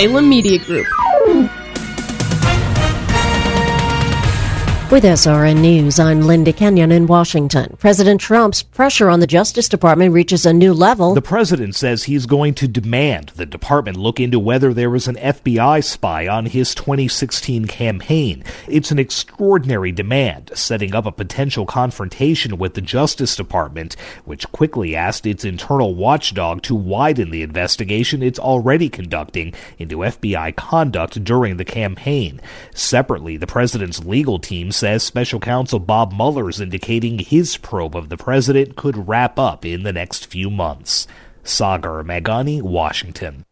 [0.00, 0.86] Salem Media Group.
[4.90, 7.76] With SRN News, I'm Linda Kenyon in Washington.
[7.78, 11.12] President Trump's pressure on the Justice Department reaches a new level.
[11.12, 15.16] The president says he's going to demand the department look into whether there was an
[15.16, 18.42] FBI spy on his 2016 campaign.
[18.66, 23.94] It's an extraordinary demand, setting up a potential confrontation with the Justice Department,
[24.24, 30.56] which quickly asked its internal watchdog to widen the investigation it's already conducting into FBI
[30.56, 32.40] conduct during the campaign.
[32.74, 38.08] Separately, the president's legal team says special counsel Bob Mueller is indicating his probe of
[38.08, 41.06] the president could wrap up in the next few months.
[41.42, 43.44] Sagar Meghani, Washington.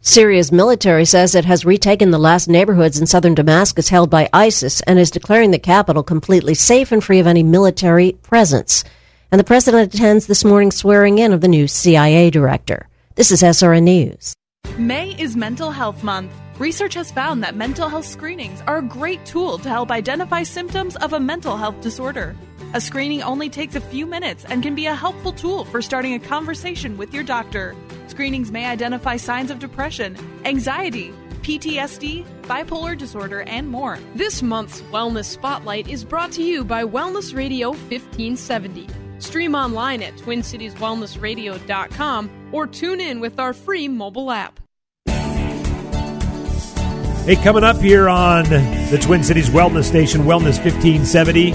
[0.00, 4.80] Syria's military says it has retaken the last neighborhoods in southern Damascus held by ISIS
[4.82, 8.84] and is declaring the capital completely safe and free of any military presence.
[9.32, 12.88] And the president attends this morning's swearing in of the new CIA director.
[13.16, 14.34] This is SRN News.
[14.78, 16.30] May is Mental Health Month.
[16.58, 20.96] Research has found that mental health screenings are a great tool to help identify symptoms
[20.96, 22.34] of a mental health disorder.
[22.72, 26.14] A screening only takes a few minutes and can be a helpful tool for starting
[26.14, 27.76] a conversation with your doctor.
[28.06, 33.98] Screenings may identify signs of depression, anxiety, PTSD, bipolar disorder, and more.
[34.14, 38.88] This month's Wellness Spotlight is brought to you by Wellness Radio 1570.
[39.18, 44.58] Stream online at TwinCitiesWellnessRadio.com or tune in with our free mobile app.
[47.26, 51.50] Hey, coming up here on the Twin Cities Wellness Station, Wellness 1570,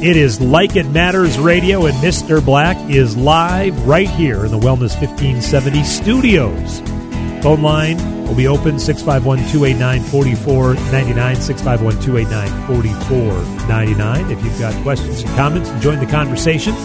[0.00, 2.40] it is Like It Matters Radio, and Mr.
[2.44, 6.78] Black is live right here in the Wellness 1570 studios.
[7.42, 7.98] Phone line
[8.28, 11.34] will be open 651 289 4499.
[11.34, 14.30] 651 289 4499.
[14.30, 16.76] If you've got questions and comments, join the conversation.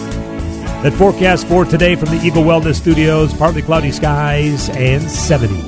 [0.82, 5.67] That forecast for today from the Eagle Wellness Studios partly cloudy skies and 70.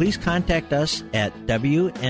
[0.00, 2.00] Please contact us at wnav-video.com.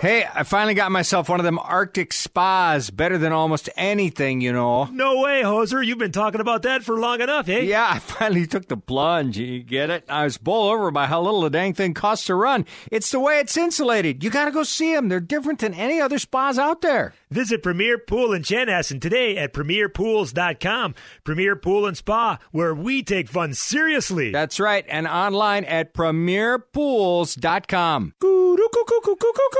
[0.00, 2.90] Hey, I finally got myself one of them Arctic spas.
[2.90, 4.86] Better than almost anything, you know.
[4.86, 5.86] No way, Hoser.
[5.86, 7.60] You've been talking about that for long enough, eh?
[7.60, 9.38] Yeah, I finally took the plunge.
[9.38, 10.04] You get it?
[10.08, 12.66] I was bowled over by how little the dang thing costs to run.
[12.90, 14.24] It's the way it's insulated.
[14.24, 15.08] You gotta go see them.
[15.08, 17.14] They're different than any other spas out there.
[17.30, 20.94] Visit Premier Pool in Chanhassen today at premierpools.com.
[21.24, 24.32] Premier Pool and Spa, where we take fun seriously.
[24.32, 28.14] That's right, and online at premierpools.com.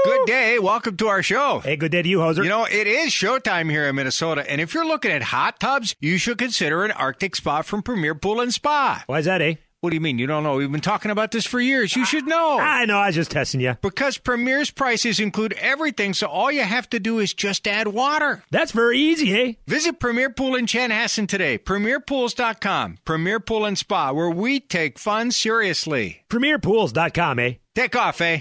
[0.04, 0.58] Good day.
[0.58, 1.60] Welcome to our show.
[1.60, 2.42] Hey, good day to you, Hoser.
[2.42, 5.94] You know, it is showtime here in Minnesota, and if you're looking at hot tubs,
[6.00, 9.02] you should consider an Arctic spa from Premier Pool and Spa.
[9.06, 9.54] Why is that, eh?
[9.80, 10.18] What do you mean?
[10.18, 10.56] You don't know?
[10.56, 11.94] We've been talking about this for years.
[11.94, 12.58] You should know.
[12.58, 12.98] I know.
[12.98, 13.76] I was just testing you.
[13.80, 18.42] Because Premier's prices include everything, so all you have to do is just add water.
[18.50, 19.52] That's very easy, eh?
[19.68, 21.58] Visit Premier Pool in Chanhassen today.
[21.58, 22.98] PremierPools.com.
[23.04, 26.24] Premier Pool and Spa, where we take fun seriously.
[26.28, 27.54] PremierPools.com, eh?
[27.76, 28.40] Take off, eh?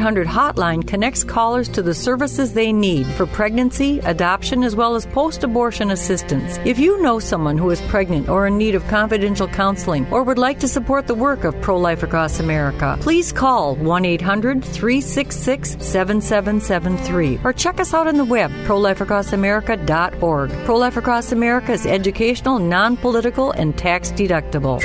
[0.00, 5.44] hotline connects callers to the services they need for pregnancy, adoption, as well as post
[5.44, 6.58] abortion assistance.
[6.64, 10.38] If you know someone who is pregnant or in need of confidential counseling or would
[10.38, 15.76] like to support the work of Pro Life Across America, please call 1 800 366
[15.80, 20.50] 7773 or check us out on the web, prolifeacrossamerica.org.
[20.64, 24.80] Pro Life Across America is educational, non political, and tax deductible.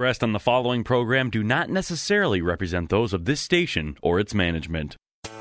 [0.00, 4.32] Expressed on the following program do not necessarily represent those of this station or its
[4.32, 4.96] management.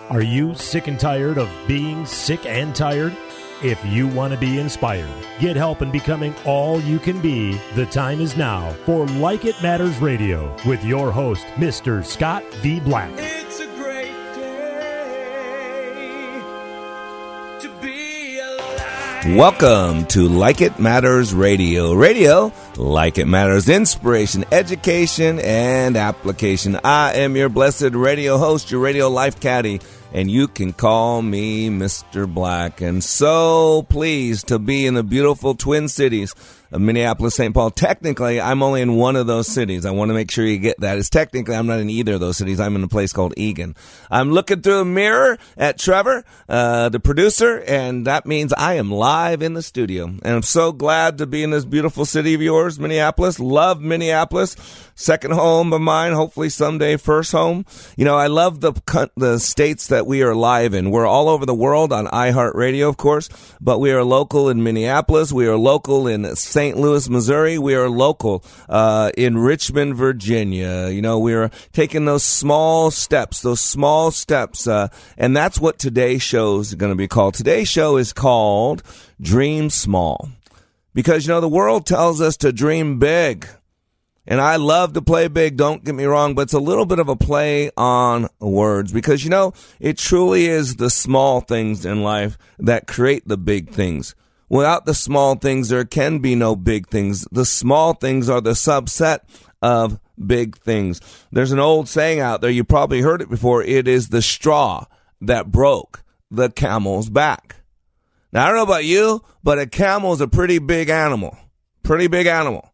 [0.09, 3.15] Are you sick and tired of being sick and tired?
[3.63, 5.09] If you want to be inspired,
[5.39, 9.55] get help in becoming all you can be, the time is now for Like It
[9.63, 12.03] Matters Radio with your host, Mr.
[12.03, 12.81] Scott V.
[12.81, 13.28] Black.
[19.35, 21.93] Welcome to Like It Matters Radio.
[21.93, 26.79] Radio, like it matters, inspiration, education, and application.
[26.83, 29.79] I am your blessed radio host, your radio life caddy
[30.13, 32.31] and you can call me Mr.
[32.31, 32.81] Black.
[32.81, 36.33] And so pleased to be in the beautiful Twin Cities
[36.71, 37.53] of Minneapolis, St.
[37.53, 37.71] Paul.
[37.71, 39.85] Technically, I'm only in one of those cities.
[39.85, 40.97] I want to make sure you get that.
[40.97, 42.59] It's technically, I'm not in either of those cities.
[42.59, 43.75] I'm in a place called Eagan.
[44.11, 48.91] I'm looking through a mirror at Trevor, uh, the producer, and that means I am
[48.91, 50.05] live in the studio.
[50.05, 53.39] And I'm so glad to be in this beautiful city of yours, Minneapolis.
[53.39, 54.55] Love Minneapolis.
[54.95, 57.65] Second home of mine, hopefully someday first home.
[57.95, 58.73] You know, I love the,
[59.15, 60.91] the states that we are live in.
[60.91, 63.29] We're all over the world on iHeartRadio, of course,
[63.61, 65.31] but we are local in Minneapolis.
[65.31, 66.58] We are local in St.
[66.59, 67.57] Louis, Missouri.
[67.57, 70.89] We are local uh, in Richmond, Virginia.
[70.89, 75.79] You know, we are taking those small steps, those small steps, uh, and that's what
[75.79, 77.33] today's show is going to be called.
[77.33, 78.83] Today's show is called
[79.21, 80.29] Dream Small,
[80.93, 83.47] because you know the world tells us to dream big.
[84.27, 86.99] And I love to play big, don't get me wrong, but it's a little bit
[86.99, 92.03] of a play on words because, you know, it truly is the small things in
[92.03, 94.13] life that create the big things.
[94.49, 97.27] Without the small things, there can be no big things.
[97.31, 99.19] The small things are the subset
[99.61, 100.99] of big things.
[101.31, 103.63] There's an old saying out there, you probably heard it before.
[103.63, 104.85] It is the straw
[105.21, 107.57] that broke the camel's back.
[108.31, 111.37] Now, I don't know about you, but a camel is a pretty big animal.
[111.83, 112.73] Pretty big animal.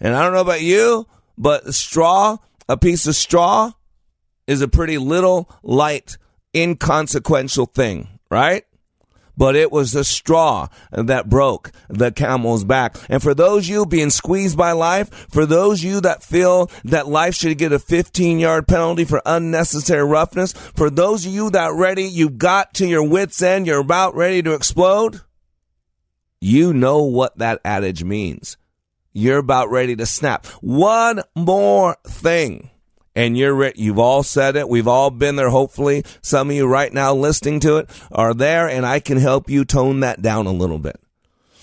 [0.00, 1.06] And I don't know about you,
[1.38, 2.36] but straw,
[2.68, 3.72] a piece of straw,
[4.46, 6.18] is a pretty little, light,
[6.54, 8.64] inconsequential thing, right?
[9.36, 12.96] But it was the straw that broke the camel's back.
[13.08, 17.34] And for those you being squeezed by life, for those you that feel that life
[17.34, 22.04] should get a 15 yard penalty for unnecessary roughness, for those of you that ready,
[22.04, 25.20] you've got to your wits end, you're about ready to explode,
[26.40, 28.56] you know what that adage means
[29.16, 30.44] you're about ready to snap.
[30.60, 32.70] One more thing.
[33.16, 34.68] And you're re- you've all said it.
[34.68, 35.48] We've all been there.
[35.48, 39.50] Hopefully, some of you right now listening to it are there, and I can help
[39.50, 41.00] you tone that down a little bit.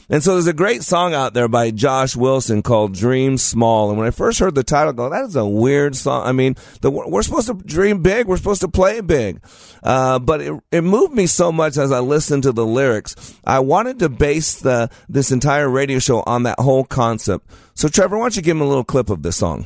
[0.09, 3.89] And so there's a great song out there by Josh Wilson called Dream Small.
[3.89, 6.27] And when I first heard the title, I go, that is a weird song.
[6.27, 8.27] I mean, the, we're supposed to dream big.
[8.27, 9.41] We're supposed to play big.
[9.81, 13.33] Uh, but it, it moved me so much as I listened to the lyrics.
[13.45, 17.49] I wanted to base the, this entire radio show on that whole concept.
[17.73, 19.65] So Trevor, why don't you give him a little clip of this song?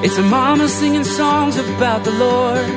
[0.00, 2.68] It's a mama singing songs about the Lord.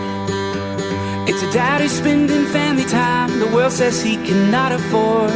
[1.30, 5.32] It's a daddy spending family time the world says he cannot afford.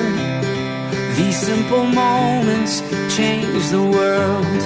[1.16, 2.82] These simple moments
[3.16, 4.62] change the world.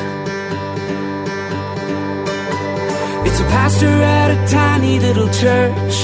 [3.27, 5.95] It's a pastor at a tiny little church.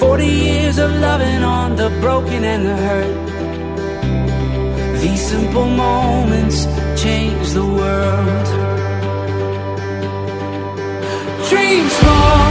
[0.00, 3.30] 40 years of loving on the broken and the hurt.
[5.00, 6.66] These simple moments
[7.00, 8.79] change the world.
[11.50, 12.50] Dream small.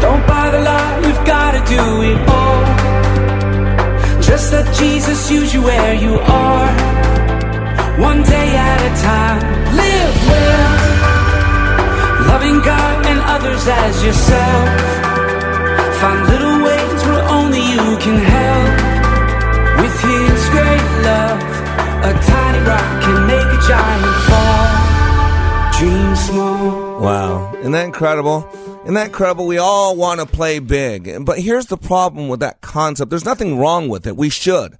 [0.00, 2.64] Don't buy the lie, you've gotta do it all.
[4.22, 6.68] Just let Jesus use you where you are.
[8.00, 9.40] One day at a time,
[9.82, 10.72] live well.
[12.32, 14.68] Loving God and others as yourself.
[16.00, 18.72] Find little ways where only you can help.
[19.80, 21.40] With His great love,
[22.08, 24.66] a tiny rock can make a giant fall.
[25.78, 26.85] Dream small.
[26.98, 28.48] Wow, isn't that incredible?
[28.82, 29.46] Isn't that incredible?
[29.46, 31.26] We all want to play big.
[31.26, 33.10] But here's the problem with that concept.
[33.10, 34.16] There's nothing wrong with it.
[34.16, 34.78] We should.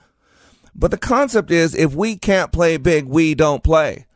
[0.75, 4.07] But the concept is if we can't play big, we don't play.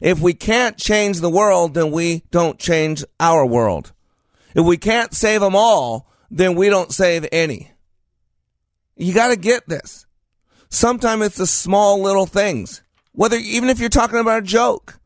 [0.00, 3.92] If we can't change the world, then we don't change our world.
[4.54, 7.70] If we can't save them all, then we don't save any.
[8.96, 10.06] You got to get this.
[10.68, 12.82] Sometimes it's the small little things.
[13.12, 14.98] Whether, even if you're talking about a joke.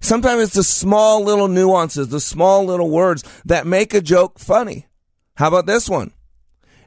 [0.00, 4.86] Sometimes it's the small little nuances, the small little words that make a joke funny.
[5.36, 6.12] How about this one?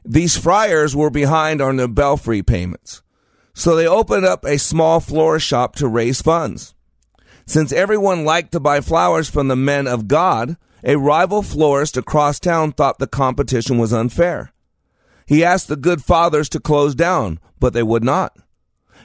[0.04, 3.02] These friars were behind on their belfry payments.
[3.54, 6.74] So they opened up a small florist shop to raise funds.
[7.46, 12.40] Since everyone liked to buy flowers from the men of God, a rival florist across
[12.40, 14.52] town thought the competition was unfair.
[15.26, 18.36] He asked the good fathers to close down, but they would not.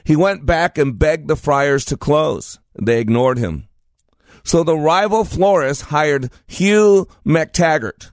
[0.04, 2.58] He went back and begged the friars to close.
[2.80, 3.68] They ignored him.
[4.42, 8.10] So the rival florist hired Hugh McTaggart,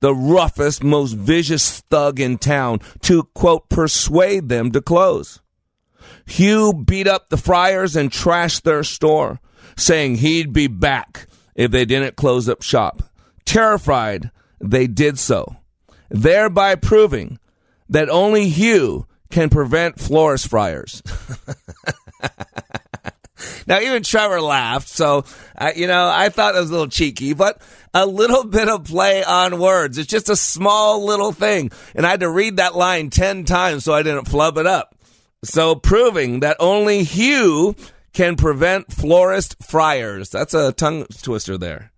[0.00, 5.40] the roughest, most vicious thug in town, to, quote, persuade them to close.
[6.26, 9.40] Hugh beat up the friars and trashed their store,
[9.76, 13.02] saying he'd be back if they didn't close up shop.
[13.44, 15.56] Terrified, they did so,
[16.10, 17.38] thereby proving
[17.88, 21.02] that only Hugh can prevent florist friars.
[23.66, 25.24] now, even Trevor laughed, so,
[25.56, 27.60] uh, you know, I thought it was a little cheeky, but
[27.94, 29.98] a little bit of play on words.
[29.98, 31.70] It's just a small little thing.
[31.94, 34.94] And I had to read that line 10 times so I didn't flub it up.
[35.44, 37.76] So, proving that only Hugh
[38.12, 40.30] can prevent florist friars.
[40.30, 41.92] That's a tongue twister there.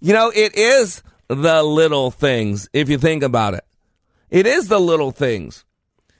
[0.00, 3.64] You know, it is the little things, if you think about it.
[4.30, 5.64] It is the little things.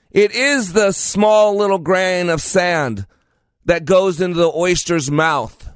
[0.09, 3.05] It is the small little grain of sand
[3.65, 5.69] that goes into the oyster's mouth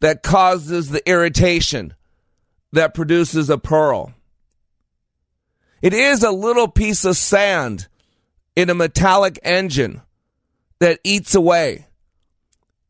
[0.00, 1.94] that causes the irritation
[2.72, 4.12] that produces a pearl.
[5.80, 7.88] It is a little piece of sand
[8.56, 10.02] in a metallic engine
[10.80, 11.86] that eats away.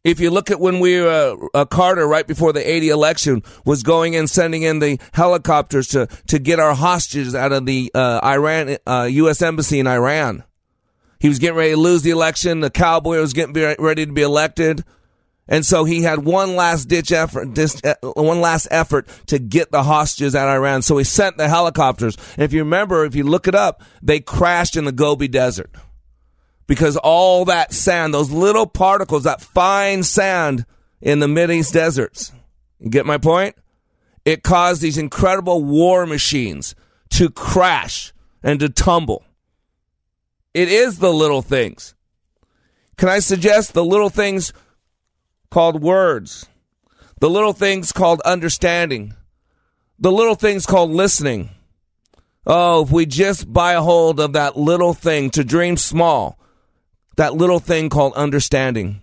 [0.04, 3.82] If you look at when we uh, uh, Carter right before the 80 election was
[3.82, 8.20] going and sending in the helicopters to to get our hostages out of the uh,
[8.24, 9.42] Iran uh, U.S.
[9.42, 10.42] embassy in Iran.
[11.22, 12.58] He was getting ready to lose the election.
[12.58, 14.82] The cowboy was getting ready to be elected.
[15.46, 19.84] And so he had one last ditch effort, uh, one last effort to get the
[19.84, 20.82] hostages out of Iran.
[20.82, 22.16] So he sent the helicopters.
[22.34, 25.70] And if you remember, if you look it up, they crashed in the Gobi Desert
[26.66, 30.66] because all that sand, those little particles, that fine sand
[31.00, 32.32] in the Mideast deserts.
[32.80, 33.54] You get my point?
[34.24, 36.74] It caused these incredible war machines
[37.10, 38.12] to crash
[38.42, 39.24] and to tumble.
[40.54, 41.94] It is the little things.
[42.96, 44.52] Can I suggest the little things
[45.50, 46.46] called words,
[47.20, 49.14] the little things called understanding,
[49.98, 51.50] the little things called listening?
[52.46, 56.38] Oh, if we just buy a hold of that little thing to dream small,
[57.16, 59.00] that little thing called understanding.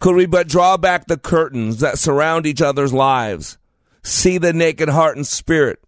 [0.00, 3.58] Could we but draw back the curtains that surround each other's lives,
[4.02, 5.78] see the naked heart and spirit,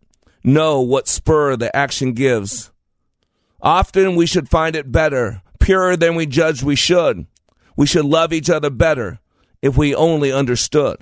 [0.45, 2.72] know what spur the action gives?
[3.63, 7.27] Often we should find it better, purer than we judge we should.
[7.77, 9.21] We should love each other better
[9.63, 10.99] if we only understood.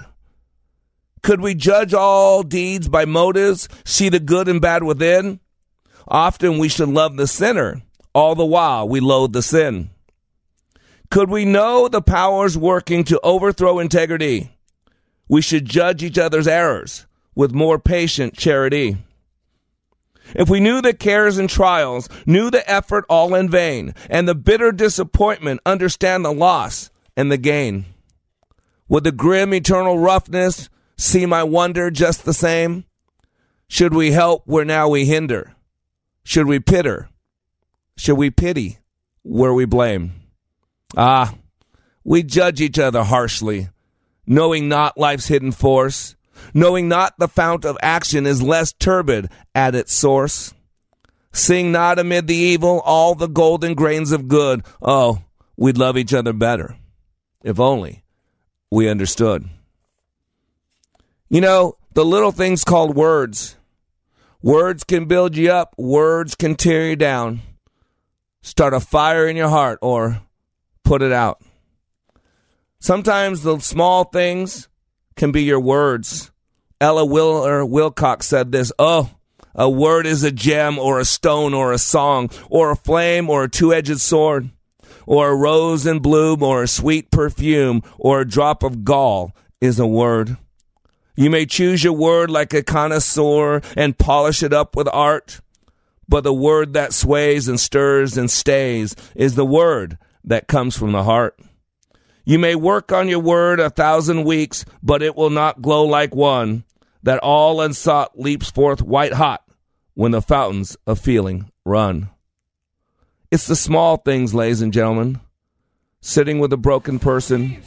[1.23, 5.41] Could we judge all deeds by motives, see the good and bad within?
[6.07, 7.83] Often we should love the sinner,
[8.15, 9.91] all the while we loathe the sin.
[11.11, 14.57] Could we know the powers working to overthrow integrity?
[15.29, 18.97] We should judge each other's errors with more patient charity.
[20.35, 24.35] If we knew the cares and trials, knew the effort all in vain, and the
[24.35, 27.87] bitter disappointment, understand the loss and the gain.
[28.89, 32.85] Would the grim eternal roughness see my wonder just the same?
[33.69, 35.55] Should we help where now we hinder?
[36.25, 37.09] Should we pitter?
[37.97, 38.79] Should we pity
[39.23, 40.13] where we blame?
[40.97, 41.35] Ah,
[42.03, 43.69] we judge each other harshly,
[44.27, 46.17] knowing not life's hidden force
[46.55, 50.55] knowing not the fount of action is less turbid at its source.
[51.33, 54.65] Sing not amid the evil all the golden grains of good.
[54.83, 55.23] Oh,
[55.57, 56.77] we'd love each other better
[57.43, 58.03] if only
[58.71, 59.49] we understood.
[61.29, 63.57] You know, the little things called words.
[64.43, 67.41] Words can build you up, words can tear you down.
[68.43, 70.23] Start a fire in your heart or
[70.83, 71.43] put it out.
[72.79, 74.70] Sometimes the small things
[75.17, 76.31] can be your words.
[76.81, 79.11] Ella Wheeler Wilcox said this Oh,
[79.55, 83.45] a word is a gem or a stone or a song or a flame or
[83.45, 84.51] a two edged sword
[85.07, 89.79] or a rose in bloom or a sweet perfume or a drop of gall is
[89.79, 90.37] a word.
[91.17, 95.41] You may choose your word like a connoisseur and polish it up with art,
[96.09, 100.93] but the word that sways and stirs and stays is the word that comes from
[100.93, 101.39] the heart.
[102.31, 106.15] You may work on your word a thousand weeks, but it will not glow like
[106.15, 106.63] one
[107.03, 109.43] that all unsought leaps forth white hot
[109.95, 112.09] when the fountains of feeling run.
[113.33, 115.19] It's the small things, ladies and gentlemen.
[116.03, 117.61] Sitting with a broken person,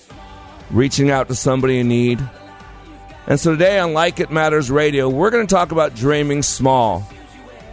[0.71, 2.25] reaching out to somebody in need.
[3.27, 7.05] And so today on Like It Matters Radio, we're going to talk about dreaming small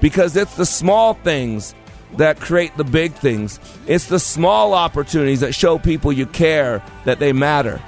[0.00, 1.72] because it's the small things
[2.16, 3.60] that create the big things.
[3.86, 7.80] It's the small opportunities that show people you care, that they matter.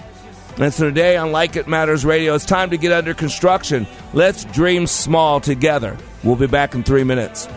[0.58, 3.86] And so today on Like It Matters Radio, it's time to get under construction.
[4.12, 5.96] Let's dream small together.
[6.22, 7.48] We'll be back in three minutes.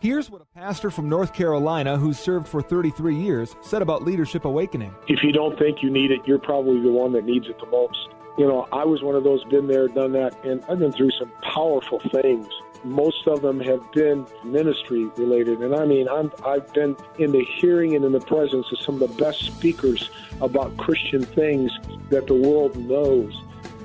[0.00, 4.44] Here's what a pastor from North Carolina who served for 33 years said about Leadership
[4.44, 4.94] Awakening.
[5.08, 7.66] If you don't think you need it, you're probably the one that needs it the
[7.66, 8.08] most.
[8.38, 11.10] You know, I was one of those, been there, done that, and I've been through
[11.18, 12.46] some powerful things.
[12.84, 17.44] Most of them have been ministry related, and I mean, I'm, I've been in the
[17.56, 21.72] hearing and in the presence of some of the best speakers about Christian things
[22.10, 23.34] that the world knows.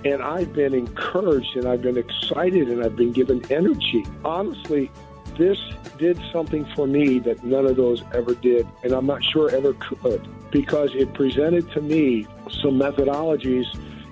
[0.05, 4.05] And I've been encouraged and I've been excited and I've been given energy.
[4.23, 4.91] Honestly,
[5.37, 5.57] this
[5.97, 9.73] did something for me that none of those ever did, and I'm not sure ever
[9.73, 12.27] could, because it presented to me
[12.61, 13.65] some methodologies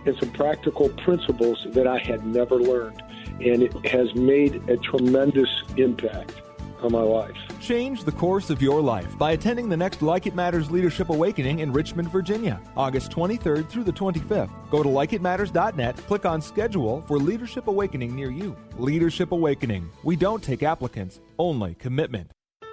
[0.06, 3.02] and some practical principles that I had never learned.
[3.40, 6.42] And it has made a tremendous impact
[6.84, 7.36] on my life.
[7.60, 11.60] Change the course of your life by attending the next Like It Matters Leadership Awakening
[11.60, 14.52] in Richmond, Virginia, August 23rd through the 25th.
[14.70, 18.56] Go to likeitmatters.net, click on schedule for Leadership Awakening near you.
[18.78, 19.90] Leadership Awakening.
[20.04, 22.32] We don't take applicants, only commitment.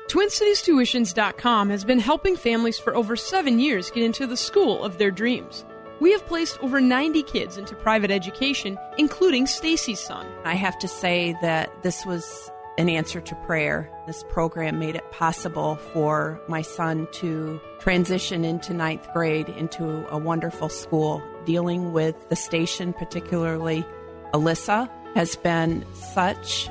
[0.08, 5.10] TwinCitiesTuitions.com has been helping families for over seven years get into the school of their
[5.10, 5.66] dreams.
[6.00, 10.26] We have placed over 90 kids into private education, including Stacy's son.
[10.44, 13.90] I have to say that this was an answer to prayer.
[14.06, 20.16] This program made it possible for my son to transition into ninth grade into a
[20.16, 21.20] wonderful school.
[21.44, 23.84] Dealing with the station, particularly
[24.32, 26.70] Alyssa, has been such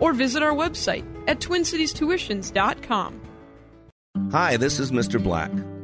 [0.00, 3.20] or visit our website at twincitiestuitions.com.
[4.32, 5.22] Hi, this is Mr.
[5.22, 5.50] Black.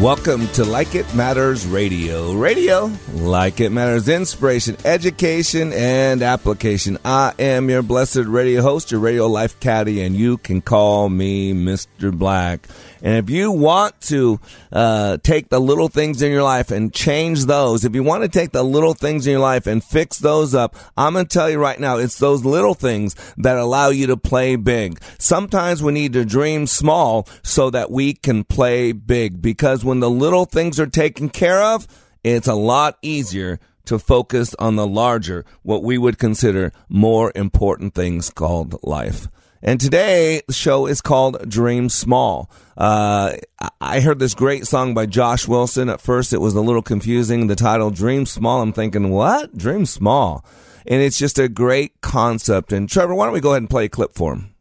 [0.00, 2.32] Welcome to Like It Matters Radio.
[2.34, 6.98] Radio, like it matters, inspiration, education, and application.
[7.04, 11.52] I am your blessed radio host, your radio life caddy, and you can call me
[11.52, 12.16] Mr.
[12.16, 12.68] Black.
[13.02, 14.40] And if you want to
[14.72, 18.28] uh, take the little things in your life and change those, if you want to
[18.28, 21.50] take the little things in your life and fix those up, I'm going to tell
[21.50, 25.00] you right now, it's those little things that allow you to play big.
[25.18, 30.10] Sometimes we need to dream small so that we can play big because when the
[30.10, 31.86] little things are taken care of,
[32.24, 37.94] it's a lot easier to focus on the larger, what we would consider more important
[37.94, 39.28] things called life.
[39.62, 42.50] And today the show is called Dream Small.
[42.76, 43.32] Uh,
[43.80, 45.88] I heard this great song by Josh Wilson.
[45.88, 47.48] At first it was a little confusing.
[47.48, 48.62] The title Dream Small.
[48.62, 49.56] I'm thinking, what?
[49.56, 50.44] Dream Small.
[50.86, 52.72] And it's just a great concept.
[52.72, 54.54] And Trevor, why don't we go ahead and play a clip for him?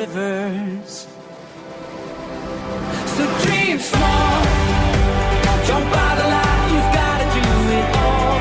[0.00, 1.06] Rivers.
[3.16, 4.44] So dream small.
[5.66, 7.44] Don't bother lie, you've gotta do
[7.76, 8.40] it all.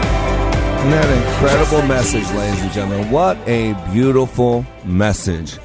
[0.80, 3.12] Isn't that an incredible message, ladies and gentlemen?
[3.12, 5.58] What a beautiful message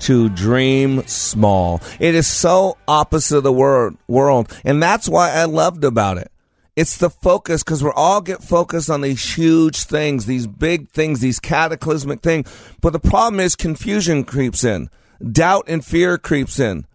[0.00, 1.80] to dream small.
[1.98, 6.30] It is so opposite of the word, world, and that's why I loved about it.
[6.76, 11.20] It's the focus because we all get focused on these huge things, these big things,
[11.20, 12.48] these cataclysmic things.
[12.82, 14.90] But the problem is confusion creeps in,
[15.22, 16.86] doubt and fear creeps in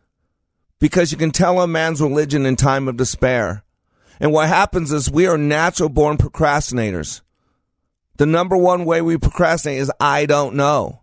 [0.79, 3.63] because you can tell a man's religion in time of despair.
[4.19, 7.21] And what happens is we are natural born procrastinators.
[8.17, 11.01] The number one way we procrastinate is I don't know.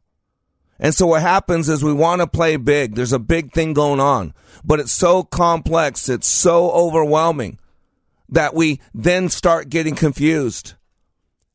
[0.79, 2.95] And so what happens is we want to play big.
[2.95, 4.33] There's a big thing going on,
[4.65, 6.09] but it's so complex.
[6.09, 7.59] It's so overwhelming
[8.31, 10.75] that we then start getting confused.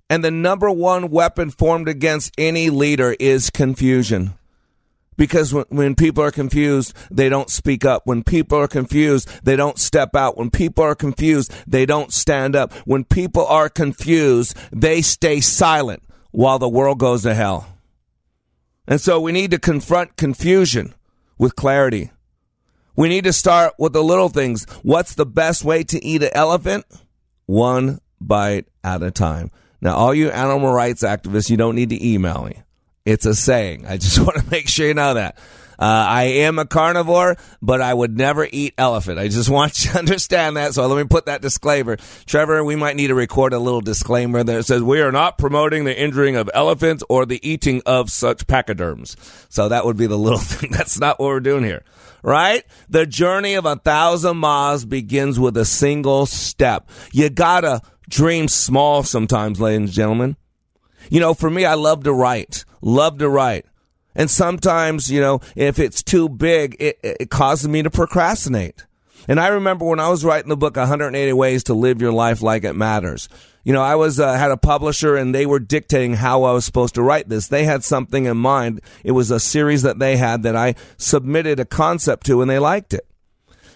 [0.09, 4.35] And the number one weapon formed against any leader is confusion.
[5.17, 8.01] Because when, people are confused, they don't speak up.
[8.05, 10.37] When people are confused, they don't step out.
[10.37, 12.73] When people are confused, they don't stand up.
[12.85, 17.67] When people are confused, they stay silent while the world goes to hell.
[18.87, 20.93] And so we need to confront confusion
[21.37, 22.11] with clarity.
[22.95, 24.65] We need to start with the little things.
[24.83, 26.85] What's the best way to eat an elephant?
[27.45, 29.51] One bite at a time.
[29.81, 32.61] Now, all you animal rights activists, you don't need to email me.
[33.05, 33.85] It's a saying.
[33.85, 35.37] I just want to make sure you know that.
[35.77, 39.19] Uh, I am a carnivore, but I would never eat elephant.
[39.19, 40.73] I just want you to understand that.
[40.73, 41.97] So let me put that disclaimer.
[42.25, 45.83] Trevor, we might need to record a little disclaimer that says we are not promoting
[45.83, 49.17] the injuring of elephants or the eating of such pachyderms.
[49.49, 50.71] So that would be the little thing.
[50.71, 51.83] That's not what we're doing here.
[52.23, 52.63] Right?
[52.89, 56.89] The journey of a thousand miles begins with a single step.
[57.11, 60.35] You gotta dream small sometimes, ladies and gentlemen.
[61.11, 62.65] You know, for me, I love to write.
[62.85, 63.65] Love to write.
[64.13, 68.85] And sometimes, you know, if it's too big, it, it causes me to procrastinate.
[69.27, 72.43] And I remember when I was writing the book 180 Ways to Live Your Life
[72.43, 73.27] Like It Matters.
[73.63, 76.63] You know, I was uh, had a publisher and they were dictating how I was
[76.63, 77.47] supposed to write this.
[77.47, 78.81] They had something in mind.
[79.03, 82.59] It was a series that they had that I submitted a concept to and they
[82.59, 83.07] liked it.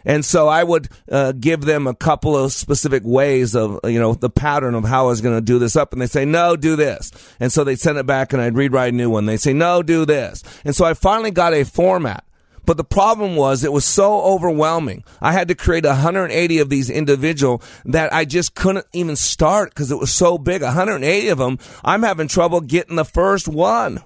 [0.06, 4.14] And so I would uh, give them a couple of specific ways of, you know,
[4.14, 5.94] the pattern of how I was going to do this up.
[5.94, 7.12] And they say, no, do this.
[7.40, 9.26] And so they'd send it back and I'd rewrite a new one.
[9.26, 10.44] They say, no, do this.
[10.64, 12.24] And so I finally got a format.
[12.66, 15.04] But the problem was it was so overwhelming.
[15.22, 19.92] I had to create 180 of these individual that I just couldn't even start because
[19.92, 20.62] it was so big.
[20.62, 21.58] 180 of them.
[21.84, 24.04] I'm having trouble getting the first one.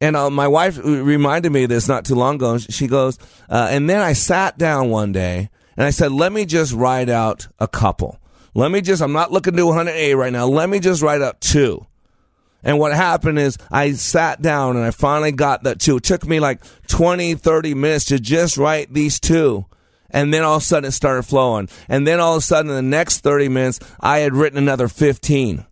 [0.00, 2.58] And uh, my wife reminded me of this not too long ago.
[2.58, 6.44] She goes, uh, and then I sat down one day and I said, let me
[6.44, 8.18] just write out a couple.
[8.54, 10.46] Let me just, I'm not looking to 180 right now.
[10.46, 11.86] Let me just write out two.
[12.62, 15.98] And what happened is I sat down and I finally got that two.
[15.98, 19.66] It took me like 20, 30 minutes to just write these two.
[20.10, 21.68] And then all of a sudden it started flowing.
[21.88, 24.88] And then all of a sudden in the next 30 minutes, I had written another
[24.88, 25.66] 15.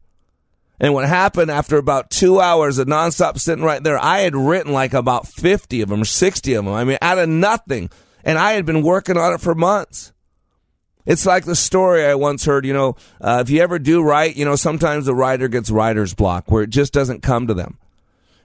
[0.83, 4.73] And what happened after about two hours of nonstop sitting right there, I had written
[4.73, 6.75] like about 50 of them or 60 of them.
[6.75, 7.89] I mean, out of nothing.
[8.25, 10.13] And I had been working on it for months.
[11.07, 14.37] It's like the story I once heard, you know, uh, if you ever do write,
[14.37, 17.79] you know, sometimes the writer gets writer's block where it just doesn't come to them.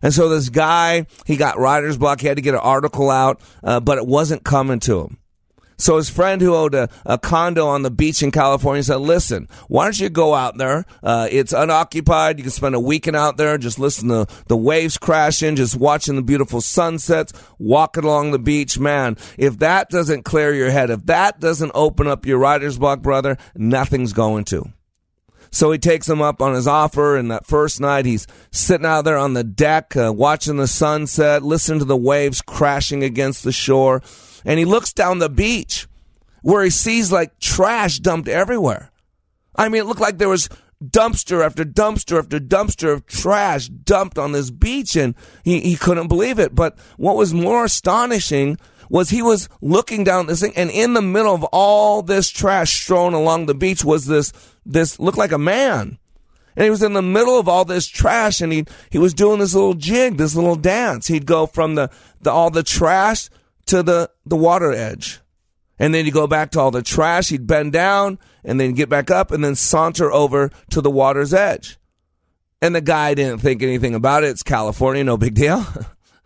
[0.04, 2.21] And so this guy, he got writer's block.
[2.21, 5.17] He had to get an article out, uh, but it wasn't coming to him.
[5.79, 9.47] So his friend who owned a, a, condo on the beach in California said, listen,
[9.67, 10.85] why don't you go out there?
[11.03, 12.39] Uh, it's unoccupied.
[12.39, 16.15] You can spend a weekend out there, just listen to the waves crashing, just watching
[16.15, 18.79] the beautiful sunsets, walking along the beach.
[18.79, 23.03] Man, if that doesn't clear your head, if that doesn't open up your writer's block,
[23.03, 24.71] brother, nothing's going to.
[25.51, 29.03] So he takes him up on his offer, and that first night he's sitting out
[29.03, 33.51] there on the deck, uh, watching the sunset, listening to the waves crashing against the
[33.51, 34.01] shore
[34.47, 35.88] and he looks down the beach
[36.41, 38.91] where he sees like trash dumped everywhere.
[39.55, 40.47] I mean, it looked like there was
[40.81, 46.07] dumpster after dumpster after dumpster of trash dumped on this beach and he, he couldn't
[46.07, 46.55] believe it.
[46.55, 48.57] But what was more astonishing
[48.89, 52.79] was he was looking down this thing and in the middle of all this trash
[52.79, 54.31] strewn along the beach was this,
[54.65, 55.97] this looked like a man.
[56.55, 59.39] And he was in the middle of all this trash and he, he was doing
[59.39, 61.07] this little jig, this little dance.
[61.07, 63.29] He'd go from the, the all the trash
[63.67, 65.19] to the, the water edge.
[65.80, 67.30] And then you go back to all the trash.
[67.30, 71.34] He'd bend down and then get back up and then saunter over to the water's
[71.34, 71.77] edge.
[72.62, 74.32] And the guy didn't think anything about it.
[74.32, 75.63] It's California, no big deal.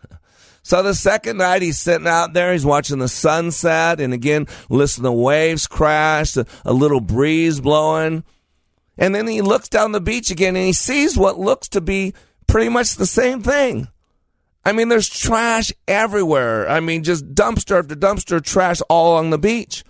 [0.62, 5.02] so the second night he's sitting out there, he's watching the sunset and again, listen
[5.02, 8.24] to the waves crash, a little breeze blowing.
[8.96, 12.14] And then he looks down the beach again and he sees what looks to be
[12.46, 13.88] pretty much the same thing.
[14.64, 16.68] I mean, there's trash everywhere.
[16.68, 19.84] I mean, just dumpster after dumpster trash all along the beach.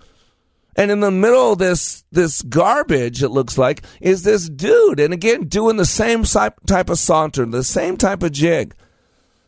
[0.75, 4.99] And in the middle of this this garbage, it looks like, is this dude.
[4.99, 8.73] And again, doing the same type of saunter, the same type of jig.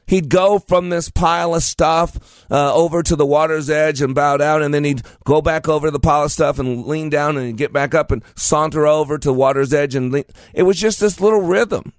[0.07, 4.37] He'd go from this pile of stuff uh, over to the water's edge and bow
[4.37, 7.37] down, and then he'd go back over to the pile of stuff and lean down
[7.37, 9.95] and get back up and saunter over to the water's edge.
[9.95, 10.25] And lean.
[10.53, 11.93] it was just this little rhythm.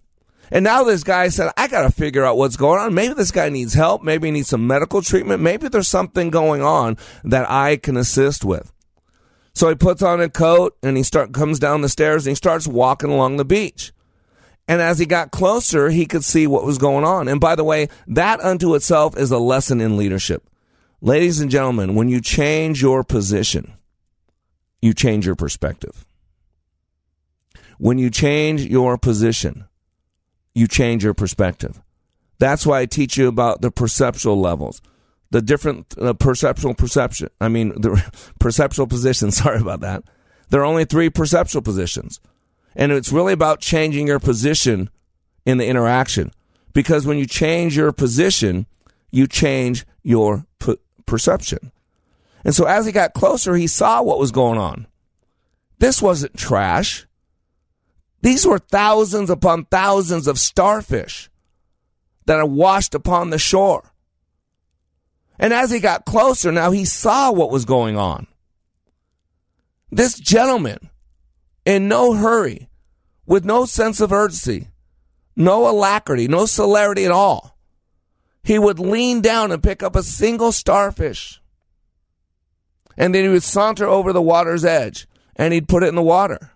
[0.51, 2.95] And now this guy said, I got to figure out what's going on.
[2.95, 4.03] Maybe this guy needs help.
[4.03, 5.43] Maybe he needs some medical treatment.
[5.43, 8.73] Maybe there's something going on that I can assist with.
[9.55, 12.37] So he puts on a coat and he start comes down the stairs and he
[12.37, 13.93] starts walking along the beach.
[14.69, 17.29] And as he got closer, he could see what was going on.
[17.29, 20.49] And by the way, that unto itself is a lesson in leadership.
[21.01, 23.75] Ladies and gentlemen, when you change your position,
[24.83, 26.05] you change your perspective.
[27.79, 29.67] When you change your position,
[30.57, 31.81] you change your perspective.
[32.39, 34.83] That's why I teach you about the perceptual levels
[35.31, 37.29] the different uh, perceptual perception.
[37.41, 38.03] I mean, the
[38.41, 39.37] perceptual positions.
[39.43, 40.05] Sorry about that.
[40.51, 42.21] There are only three perceptual positions.
[42.75, 44.91] And it's really about changing your position
[45.45, 46.31] in the interaction.
[46.73, 48.67] Because when you change your position,
[49.11, 50.47] you change your
[51.07, 51.73] perception.
[52.45, 54.87] And so as he got closer, he saw what was going on.
[55.79, 57.07] This wasn't trash.
[58.23, 61.31] These were thousands upon thousands of starfish
[62.27, 63.93] that are washed upon the shore.
[65.39, 68.27] And as he got closer, now he saw what was going on.
[69.91, 70.91] This gentleman,
[71.65, 72.69] in no hurry,
[73.27, 74.69] with no sense of urgency,
[75.37, 77.57] no alacrity, no celerity at all,
[78.43, 81.41] he would lean down and pick up a single starfish.
[82.97, 86.03] And then he would saunter over the water's edge and he'd put it in the
[86.03, 86.53] water.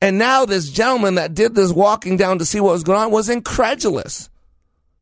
[0.00, 3.10] And now this gentleman that did this walking down to see what was going on
[3.10, 4.30] was incredulous.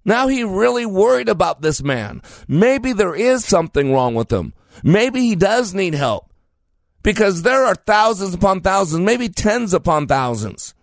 [0.05, 2.23] Now he really worried about this man.
[2.49, 4.55] Maybe there is something wrong with him.
[4.83, 6.33] Maybe he does need help.
[7.03, 10.75] Because there are thousands upon thousands, maybe tens upon thousands.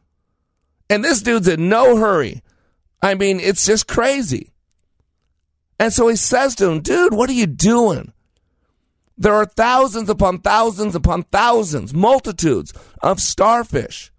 [0.90, 2.42] And this dude's in no hurry.
[3.02, 4.54] I mean, it's just crazy.
[5.80, 8.14] And so he says to him, dude, what are you doing?
[9.18, 14.12] There are thousands upon thousands upon thousands, multitudes of starfish.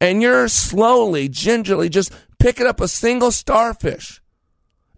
[0.00, 4.20] And you're slowly, gingerly just picking up a single starfish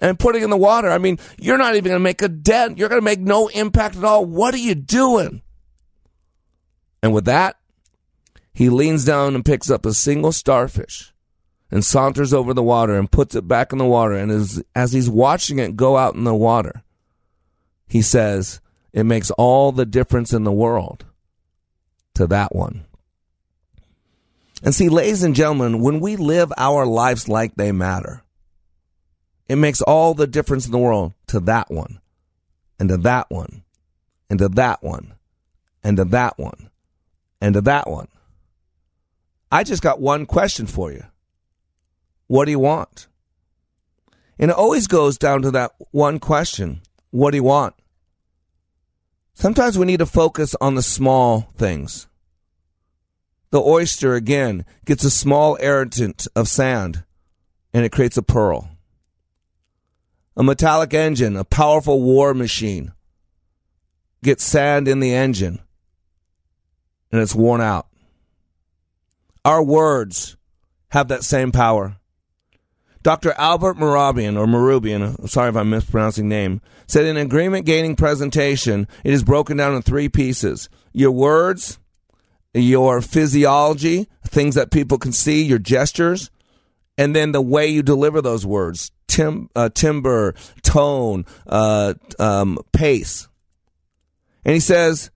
[0.00, 0.90] and putting in the water.
[0.90, 2.78] I mean, you're not even going to make a dent.
[2.78, 4.24] You're going to make no impact at all.
[4.24, 5.42] What are you doing?
[7.02, 7.56] And with that,
[8.52, 11.12] he leans down and picks up a single starfish
[11.70, 14.14] and saunters over the water and puts it back in the water.
[14.14, 16.82] And as, as he's watching it go out in the water,
[17.86, 18.60] he says,
[18.96, 21.04] It makes all the difference in the world
[22.14, 22.86] to that one.
[24.62, 28.22] And see, ladies and gentlemen, when we live our lives like they matter,
[29.50, 32.00] it makes all the difference in the world to that one,
[32.80, 33.64] and to that one,
[34.30, 35.12] and to that one,
[35.84, 36.70] and to that one,
[37.38, 38.08] and to that one.
[39.52, 41.04] I just got one question for you.
[42.28, 43.08] What do you want?
[44.38, 46.80] And it always goes down to that one question
[47.10, 47.74] What do you want?
[49.38, 52.08] Sometimes we need to focus on the small things.
[53.50, 57.04] The oyster, again, gets a small irritant of sand
[57.74, 58.70] and it creates a pearl.
[60.38, 62.94] A metallic engine, a powerful war machine,
[64.24, 65.60] gets sand in the engine
[67.12, 67.88] and it's worn out.
[69.44, 70.38] Our words
[70.88, 71.98] have that same power.
[73.06, 73.34] Dr.
[73.38, 79.12] Albert Mehrabian, or Mehrabian, sorry if I'm mispronouncing name, said in agreement gaining presentation, it
[79.12, 80.68] is broken down in three pieces.
[80.92, 81.78] Your words,
[82.52, 86.32] your physiology, things that people can see, your gestures,
[86.98, 93.28] and then the way you deliver those words, tim, uh, timbre, tone, uh, um, pace.
[94.44, 95.12] And he says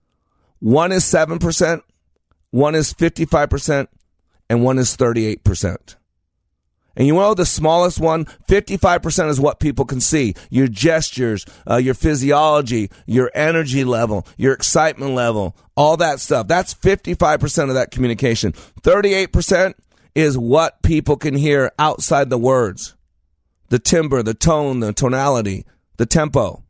[0.60, 1.82] one is 7%,
[2.52, 3.88] one is 55%,
[4.48, 5.96] and one is 38%.
[7.00, 10.34] And you know the smallest one, 55% is what people can see.
[10.50, 16.46] Your gestures, uh, your physiology, your energy level, your excitement level, all that stuff.
[16.46, 18.52] That's 55% of that communication.
[18.82, 19.72] 38%
[20.14, 22.94] is what people can hear outside the words.
[23.70, 25.64] The timbre, the tone, the tonality,
[25.96, 26.62] the tempo.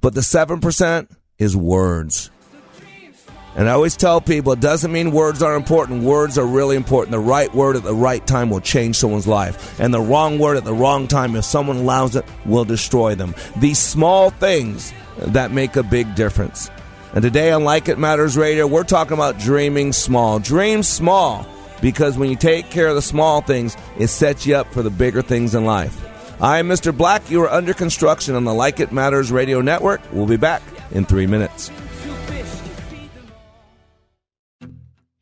[0.00, 2.32] But the 7% is words.
[3.56, 6.04] And I always tell people it doesn't mean words are important.
[6.04, 7.12] Words are really important.
[7.12, 9.78] The right word at the right time will change someone's life.
[9.80, 13.34] And the wrong word at the wrong time, if someone allows it, will destroy them.
[13.56, 16.70] These small things that make a big difference.
[17.12, 20.38] And today on Like It Matters Radio, we're talking about dreaming small.
[20.38, 21.44] Dream small
[21.82, 24.90] because when you take care of the small things, it sets you up for the
[24.90, 26.06] bigger things in life.
[26.40, 26.96] I'm Mr.
[26.96, 27.28] Black.
[27.28, 30.00] You are under construction on the Like It Matters Radio Network.
[30.12, 31.70] We'll be back in three minutes.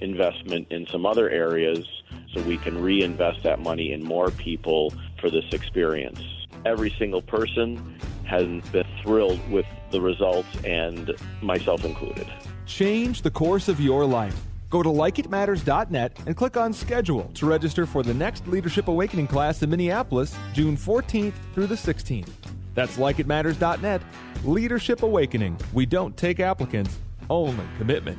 [0.00, 1.86] investment in some other areas
[2.32, 6.20] so we can reinvest that money in more people for this experience.
[6.64, 12.26] Every single person has been thrilled with the results, and myself included.
[12.66, 14.36] Change the course of your life.
[14.68, 19.62] Go to likeitmatters.net and click on schedule to register for the next Leadership Awakening class
[19.62, 22.28] in Minneapolis, June 14th through the 16th.
[22.74, 24.02] That's likeitmatters.net.
[24.44, 25.56] Leadership Awakening.
[25.72, 26.98] We don't take applicants,
[27.30, 28.18] only commitment.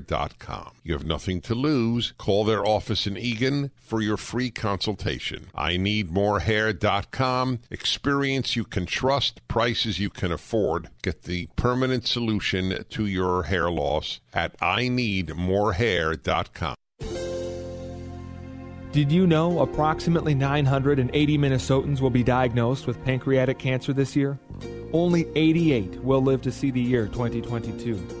[0.83, 2.13] you have nothing to lose.
[2.17, 5.47] Call their office in Eagan for your free consultation.
[5.55, 7.59] I need morehair.com.
[7.69, 10.89] Experience you can trust, prices you can afford.
[11.01, 16.75] Get the permanent solution to your hair loss at I need morehair.com.
[18.91, 24.37] Did you know approximately 980 Minnesotans will be diagnosed with pancreatic cancer this year?
[24.91, 28.20] Only 88 will live to see the year 2022.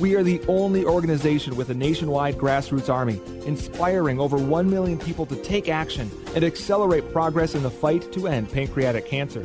[0.00, 5.26] We are the only organization with a nationwide grassroots army, inspiring over 1 million people
[5.26, 9.42] to take action and accelerate progress in the fight to end pancreatic cancer.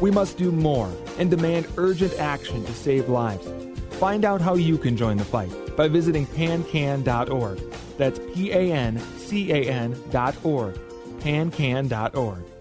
[0.00, 3.46] We must do more and demand urgent action to save lives.
[4.00, 7.60] Find out how you can join the fight by visiting pancan.org.
[7.96, 10.74] That's P A N C A N.org.
[11.20, 12.51] pancan.org.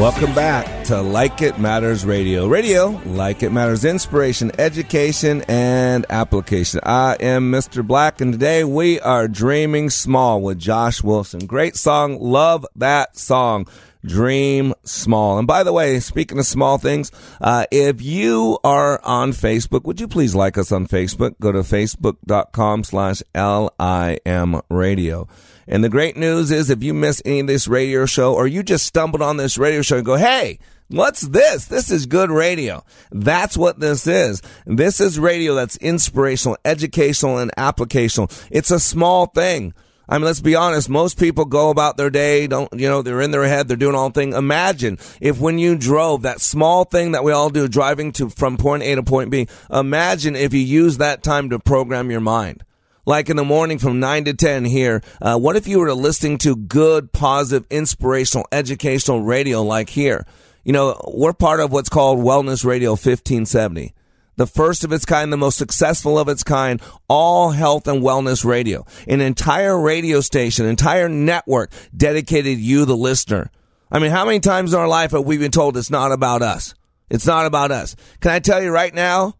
[0.00, 2.48] Welcome back to Like It Matters Radio.
[2.48, 6.80] Radio, like it matters, inspiration, education, and application.
[6.84, 7.86] I am Mr.
[7.86, 11.44] Black, and today we are dreaming small with Josh Wilson.
[11.44, 12.18] Great song.
[12.18, 13.66] Love that song.
[14.02, 15.36] Dream small.
[15.36, 20.00] And by the way, speaking of small things, uh, if you are on Facebook, would
[20.00, 21.34] you please like us on Facebook?
[21.40, 25.28] Go to facebook.com slash LIM radio.
[25.70, 28.64] And the great news is if you miss any of this radio show or you
[28.64, 30.58] just stumbled on this radio show and go, hey,
[30.88, 31.66] What's this?
[31.66, 32.82] This is good radio.
[33.12, 34.42] That's what this is.
[34.66, 38.28] This is radio that's inspirational, educational, and applicational.
[38.50, 39.72] It's a small thing.
[40.08, 40.88] I mean, let's be honest.
[40.88, 43.94] Most people go about their day, don't, you know, they're in their head, they're doing
[43.94, 44.32] all thing.
[44.32, 48.56] Imagine if when you drove that small thing that we all do, driving to, from
[48.56, 52.64] point A to point B, imagine if you use that time to program your mind
[53.10, 55.02] like in the morning from 9 to 10 here.
[55.20, 60.24] Uh, what if you were listening to good, positive, inspirational, educational radio like here?
[60.62, 63.94] You know, we're part of what's called Wellness Radio 1570.
[64.36, 68.44] The first of its kind, the most successful of its kind, all health and wellness
[68.44, 68.86] radio.
[69.08, 73.50] An entire radio station, entire network dedicated you, the listener.
[73.90, 76.42] I mean, how many times in our life have we been told it's not about
[76.42, 76.74] us?
[77.10, 77.96] It's not about us.
[78.20, 79.34] Can I tell you right now,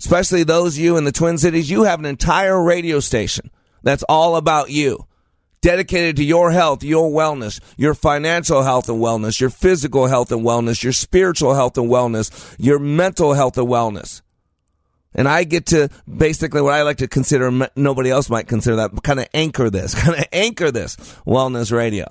[0.00, 3.50] especially those you in the Twin Cities, you have an entire radio station
[3.82, 5.06] that's all about you.
[5.62, 10.42] Dedicated to your health, your wellness, your financial health and wellness, your physical health and
[10.42, 14.22] wellness, your spiritual health and wellness, your mental health and wellness.
[15.14, 19.02] And I get to basically what I like to consider, nobody else might consider that,
[19.02, 22.06] kind of anchor this, kind of anchor this wellness radio.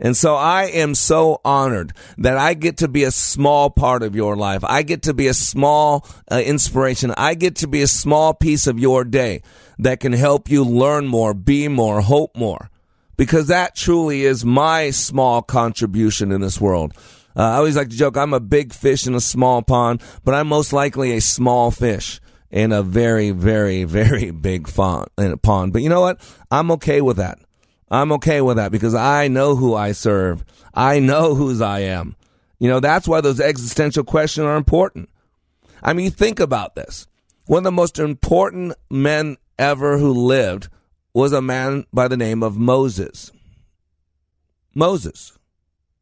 [0.00, 4.16] And so I am so honored that I get to be a small part of
[4.16, 4.64] your life.
[4.64, 7.12] I get to be a small uh, inspiration.
[7.16, 9.42] I get to be a small piece of your day
[9.78, 12.70] that can help you learn more, be more, hope more.
[13.16, 16.92] Because that truly is my small contribution in this world.
[17.36, 20.34] Uh, I always like to joke, I'm a big fish in a small pond, but
[20.34, 22.20] I'm most likely a small fish
[22.50, 25.72] in a very, very, very big a pond.
[25.72, 26.20] But you know what?
[26.50, 27.38] I'm okay with that.
[27.94, 30.44] I'm okay with that because I know who I serve.
[30.74, 32.16] I know whose I am.
[32.58, 35.08] You know, that's why those existential questions are important.
[35.82, 37.06] I mean, think about this.
[37.46, 40.68] One of the most important men ever who lived
[41.12, 43.30] was a man by the name of Moses.
[44.74, 45.38] Moses.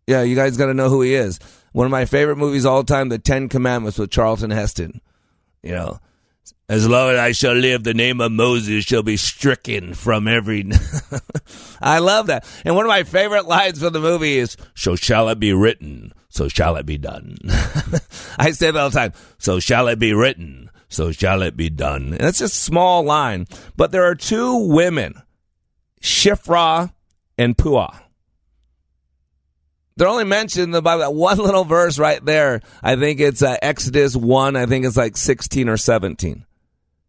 [0.06, 1.38] Yeah, you guys got to know who he is.
[1.72, 5.00] One of my favorite movies all time, The Ten Commandments with Charlton Heston.
[5.62, 6.00] You know,
[6.68, 10.70] as long as I shall live, the name of Moses shall be stricken from every.
[11.82, 12.46] I love that.
[12.64, 16.12] And one of my favorite lines from the movie is, So shall it be written,
[16.30, 17.36] so shall it be done.
[18.38, 19.12] I say that all the time.
[19.38, 22.14] So shall it be written, so shall it be done.
[22.14, 23.46] And it's just a small line.
[23.76, 25.20] But there are two women,
[26.00, 26.92] Shiphrah
[27.36, 27.98] and Puah.
[29.96, 32.60] They're only mentioned in the Bible, that one little verse right there.
[32.82, 34.56] I think it's uh, Exodus 1.
[34.56, 36.44] I think it's like 16 or 17.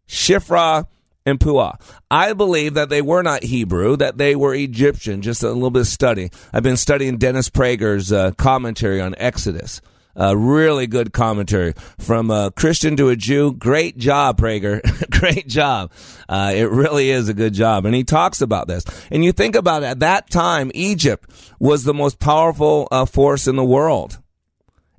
[0.08, 0.86] Shiphrah
[1.26, 1.78] and Puah.
[2.10, 5.22] I believe that they were not Hebrew, that they were Egyptian.
[5.22, 6.30] Just a little bit of study.
[6.52, 9.80] I've been studying Dennis Prager's uh, commentary on Exodus.
[10.16, 13.52] A really good commentary from a Christian to a Jew.
[13.52, 14.80] Great job, Prager.
[15.20, 15.90] Great job.
[16.28, 17.84] Uh, it really is a good job.
[17.84, 18.84] And he talks about this.
[19.10, 23.46] And you think about it, at that time, Egypt was the most powerful uh, force
[23.46, 24.18] in the world.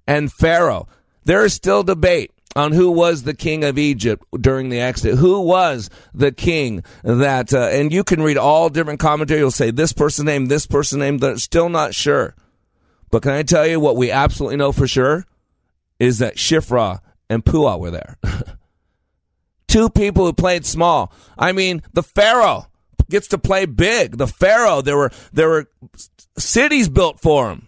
[0.08, 0.88] And Pharaoh.
[1.24, 5.20] There is still debate on who was the king of Egypt during the Exodus.
[5.20, 9.40] Who was the king that, uh, and you can read all different commentary.
[9.40, 11.18] You'll say this person name, this person name.
[11.18, 12.36] They're still not sure.
[13.12, 15.26] But can I tell you what we absolutely know for sure
[16.00, 17.00] is that Shiphrah
[17.30, 18.18] and Puah were there.
[19.68, 21.12] Two people who played small.
[21.38, 22.68] I mean, the Pharaoh
[23.10, 24.18] gets to play big.
[24.18, 25.70] The Pharaoh, there were there were
[26.38, 27.68] cities built for him.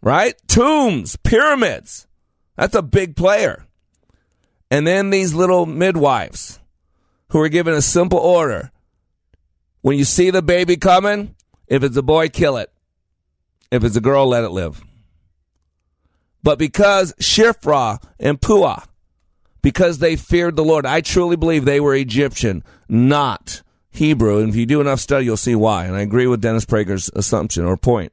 [0.00, 0.34] Right?
[0.48, 2.06] Tombs, pyramids.
[2.56, 3.66] That's a big player.
[4.70, 6.58] And then these little midwives
[7.28, 8.70] who are given a simple order.
[9.80, 11.34] When you see the baby coming,
[11.66, 12.72] if it's a boy, kill it.
[13.72, 14.84] If it's a girl, let it live.
[16.42, 18.84] But because Shiphrah and Puah,
[19.62, 24.40] because they feared the Lord, I truly believe they were Egyptian, not Hebrew.
[24.40, 25.86] And if you do enough study, you'll see why.
[25.86, 28.12] And I agree with Dennis Prager's assumption or point.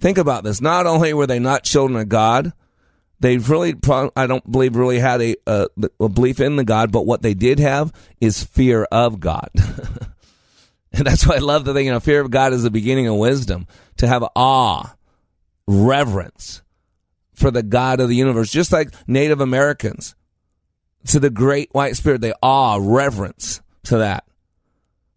[0.00, 0.62] Think about this.
[0.62, 2.54] Not only were they not children of God,
[3.20, 3.74] they really,
[4.16, 5.68] I don't believe, really had a, a,
[6.00, 9.50] a belief in the God, but what they did have is fear of God.
[10.94, 13.06] and that's why I love the thing, you know, fear of God is the beginning
[13.06, 13.66] of wisdom.
[13.98, 14.94] To have awe,
[15.66, 16.62] reverence
[17.32, 20.14] for the God of the universe, just like Native Americans
[21.06, 24.24] to the great white spirit, they awe, reverence to that.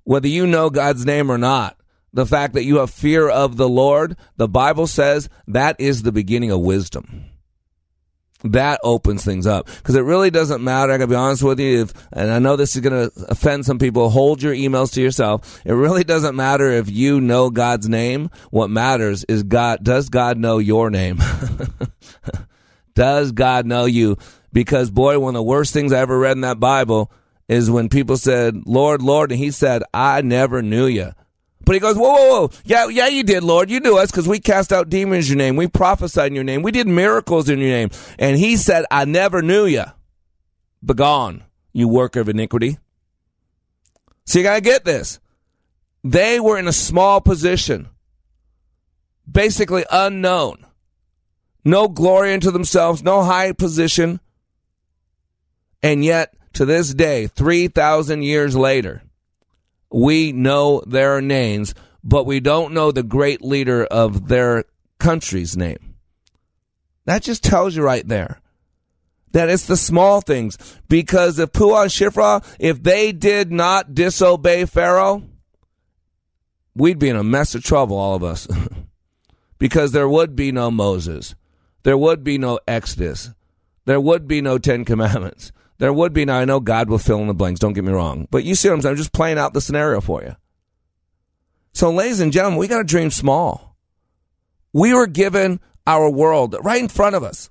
[0.03, 1.77] Whether you know God's name or not,
[2.13, 6.11] the fact that you have fear of the Lord, the Bible says that is the
[6.11, 7.25] beginning of wisdom
[8.43, 10.91] that opens things up because it really doesn't matter.
[10.91, 13.79] I gotta be honest with you, if, and I know this is gonna offend some
[13.79, 14.09] people.
[14.09, 15.61] Hold your emails to yourself.
[15.65, 18.29] It really doesn't matter if you know God's name.
[18.51, 19.83] What matters is God.
[19.83, 21.19] Does God know your name?
[22.95, 24.17] does God know you?
[24.53, 27.11] Because boy, one of the worst things I ever read in that Bible
[27.47, 31.11] is when people said, "Lord, Lord," and He said, "I never knew you."
[31.67, 32.51] But he goes, whoa, whoa, whoa.
[32.63, 33.69] Yeah, yeah, you did, Lord.
[33.69, 35.57] You knew us because we cast out demons in your name.
[35.57, 36.61] We prophesied in your name.
[36.61, 37.89] We did miracles in your name.
[38.17, 39.83] And he said, I never knew you.
[40.81, 41.43] Begone,
[41.73, 42.77] you worker of iniquity.
[44.23, 45.19] So you got to get this.
[46.05, 47.89] They were in a small position,
[49.29, 50.65] basically unknown.
[51.65, 54.21] No glory into themselves, no high position.
[55.83, 59.03] And yet, to this day, 3,000 years later,
[59.91, 61.73] we know their names,
[62.03, 64.65] but we don't know the great leader of their
[64.99, 65.95] country's name.
[67.05, 68.41] That just tells you right there
[69.31, 70.57] that it's the small things.
[70.89, 75.23] Because if Puah and Shiphrah, if they did not disobey Pharaoh,
[76.75, 78.47] we'd be in a mess of trouble, all of us.
[79.59, 81.35] because there would be no Moses.
[81.83, 83.31] there would be no Exodus.
[83.85, 85.51] There would be no Ten Commandments.
[85.79, 86.39] There would be now.
[86.39, 87.59] I know God will fill in the blanks.
[87.59, 88.93] Don't get me wrong, but you see what I'm saying?
[88.93, 90.35] I'm just playing out the scenario for you.
[91.73, 93.75] So, ladies and gentlemen, we got to dream small.
[94.73, 97.49] We were given our world right in front of us.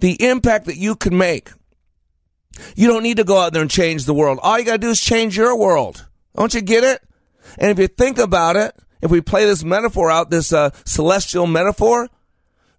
[0.00, 1.50] The impact that you can make.
[2.74, 4.38] You don't need to go out there and change the world.
[4.42, 6.06] All you got to do is change your world.
[6.34, 7.02] Don't you get it?
[7.58, 11.46] And if you think about it, if we play this metaphor out, this uh, celestial
[11.46, 12.08] metaphor,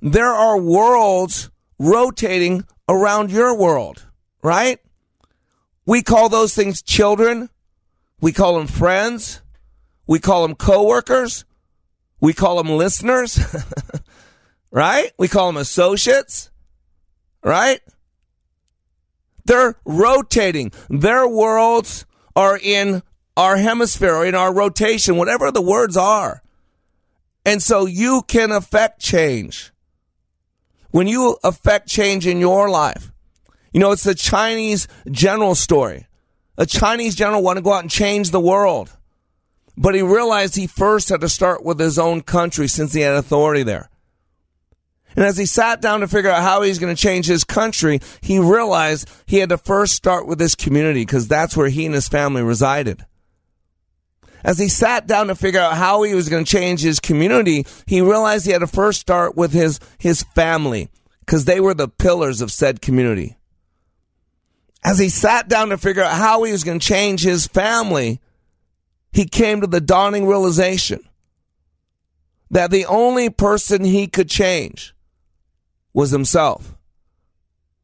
[0.01, 4.05] there are worlds rotating around your world,
[4.43, 4.79] right?
[5.85, 7.49] We call those things children.
[8.19, 9.41] We call them friends.
[10.07, 11.45] We call them coworkers.
[12.19, 13.39] We call them listeners,
[14.71, 15.11] right?
[15.17, 16.51] We call them associates,
[17.43, 17.81] right?
[19.45, 20.71] They're rotating.
[20.87, 23.01] Their worlds are in
[23.35, 26.43] our hemisphere or in our rotation, whatever the words are.
[27.43, 29.71] And so you can affect change.
[30.91, 33.11] When you affect change in your life,
[33.71, 36.07] you know, it's the Chinese general story.
[36.57, 38.91] A Chinese general wanted to go out and change the world.
[39.77, 43.15] But he realized he first had to start with his own country since he had
[43.15, 43.89] authority there.
[45.15, 47.99] And as he sat down to figure out how he's going to change his country,
[48.21, 51.95] he realized he had to first start with his community because that's where he and
[51.95, 53.05] his family resided.
[54.43, 57.65] As he sat down to figure out how he was going to change his community,
[57.85, 61.87] he realized he had to first start with his, his family because they were the
[61.87, 63.37] pillars of said community.
[64.83, 68.19] As he sat down to figure out how he was going to change his family,
[69.11, 71.07] he came to the dawning realization
[72.49, 74.93] that the only person he could change
[75.93, 76.75] was himself.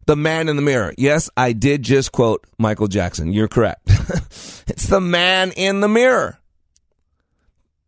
[0.06, 0.94] The man in the mirror.
[0.98, 3.34] Yes, I did just quote Michael Jackson.
[3.34, 3.82] You're correct.
[3.88, 6.40] it's the man in the mirror.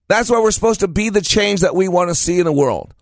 [0.10, 2.52] That's why we're supposed to be the change that we want to see in the
[2.52, 2.94] world.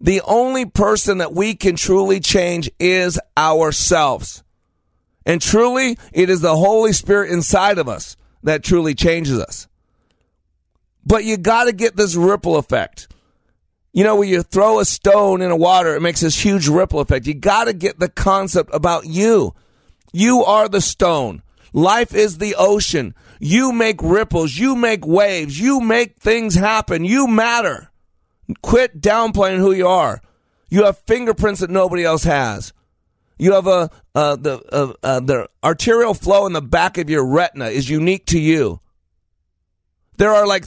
[0.00, 4.42] The only person that we can truly change is ourselves.
[5.24, 9.68] And truly, it is the Holy Spirit inside of us that truly changes us.
[11.04, 13.08] But you got to get this ripple effect.
[13.92, 17.00] You know, when you throw a stone in a water, it makes this huge ripple
[17.00, 17.26] effect.
[17.26, 19.54] You got to get the concept about you.
[20.12, 21.42] You are the stone.
[21.72, 23.14] Life is the ocean.
[23.38, 24.56] You make ripples.
[24.56, 25.58] You make waves.
[25.58, 27.04] You make things happen.
[27.04, 27.90] You matter.
[28.62, 30.20] Quit downplaying who you are.
[30.68, 32.72] You have fingerprints that nobody else has.
[33.42, 37.26] You have a uh, the uh, uh, the arterial flow in the back of your
[37.26, 38.78] retina is unique to you.
[40.16, 40.64] There are like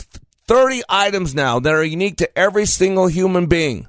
[0.49, 3.87] 30 items now that are unique to every single human being.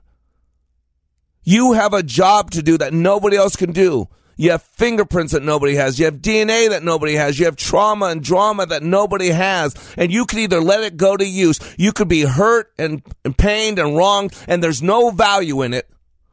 [1.42, 4.06] You have a job to do that nobody else can do.
[4.36, 5.98] You have fingerprints that nobody has.
[5.98, 7.40] You have DNA that nobody has.
[7.40, 9.74] You have trauma and drama that nobody has.
[9.96, 11.58] And you can either let it go to use.
[11.76, 15.90] You could be hurt and, and pained and wronged and there's no value in it.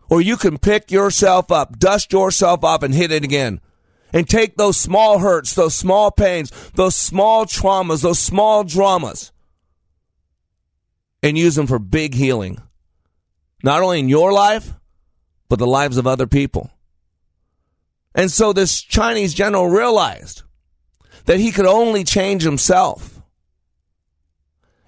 [0.09, 3.61] Or you can pick yourself up, dust yourself off and hit it again.
[4.11, 9.33] And take those small hurts, those small pains, those small traumas, those small dramas
[11.23, 12.61] and use them for big healing.
[13.63, 14.73] Not only in your life,
[15.47, 16.69] but the lives of other people.
[18.13, 20.43] And so this Chinese general realized
[21.25, 23.21] that he could only change himself.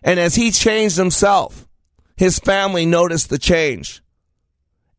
[0.03, 1.67] And as he changed himself,
[2.17, 4.03] his family noticed the change.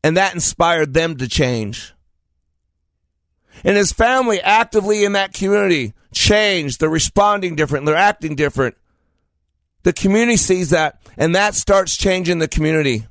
[0.06, 1.92] And that inspired them to change.
[3.64, 6.78] And his family actively in that community changed.
[6.78, 7.86] They're responding different.
[7.86, 8.76] They're acting different.
[9.82, 13.08] The community sees that, and that starts changing the community.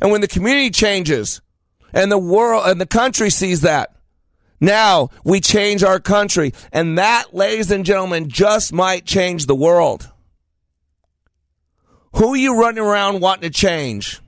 [0.00, 1.42] And when the community changes,
[1.92, 3.94] and the world and the country sees that.
[4.62, 6.54] Now we change our country.
[6.72, 10.08] And that, ladies and gentlemen, just might change the world.
[12.14, 14.22] Who are you running around wanting to change?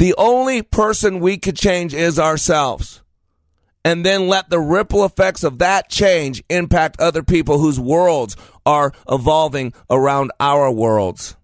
[0.00, 3.02] The only person we could change is ourselves.
[3.84, 8.34] And then let the ripple effects of that change impact other people whose worlds
[8.64, 11.36] are evolving around our worlds.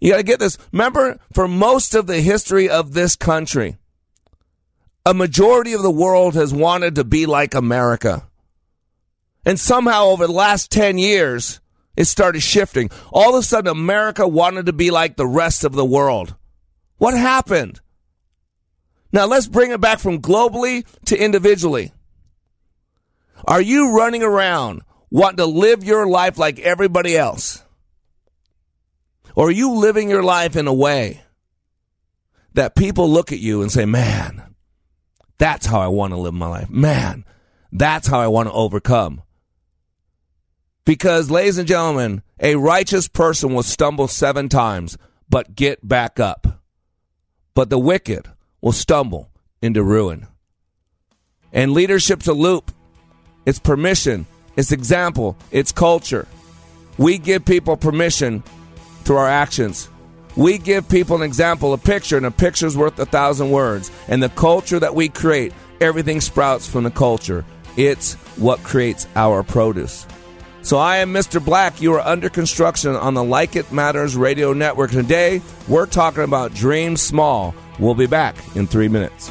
[0.00, 0.56] You got to get this.
[0.72, 3.76] Remember, for most of the history of this country,
[5.04, 8.26] a majority of the world has wanted to be like America.
[9.44, 11.60] And somehow over the last 10 years,
[11.98, 12.88] it started shifting.
[13.12, 16.34] All of a sudden, America wanted to be like the rest of the world.
[16.98, 17.80] What happened?
[19.12, 21.92] Now let's bring it back from globally to individually.
[23.46, 27.62] Are you running around wanting to live your life like everybody else?
[29.34, 31.22] Or are you living your life in a way
[32.54, 34.54] that people look at you and say, man,
[35.38, 36.70] that's how I want to live my life.
[36.70, 37.24] Man,
[37.70, 39.22] that's how I want to overcome.
[40.86, 44.96] Because, ladies and gentlemen, a righteous person will stumble seven times,
[45.28, 46.45] but get back up.
[47.56, 48.28] But the wicked
[48.60, 49.30] will stumble
[49.62, 50.26] into ruin.
[51.54, 52.70] And leadership's a loop.
[53.46, 54.26] It's permission,
[54.56, 56.28] it's example, it's culture.
[56.98, 58.42] We give people permission
[59.04, 59.88] through our actions.
[60.36, 63.90] We give people an example, a picture, and a picture's worth a thousand words.
[64.06, 67.42] And the culture that we create, everything sprouts from the culture.
[67.78, 70.06] It's what creates our produce.
[70.66, 71.42] So I am Mr.
[71.42, 71.80] Black.
[71.80, 74.90] You are under construction on the Like It Matters radio network.
[74.90, 77.54] Today, we're talking about Dream Small.
[77.78, 79.30] We'll be back in three minutes.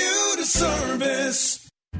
[0.43, 1.60] Service.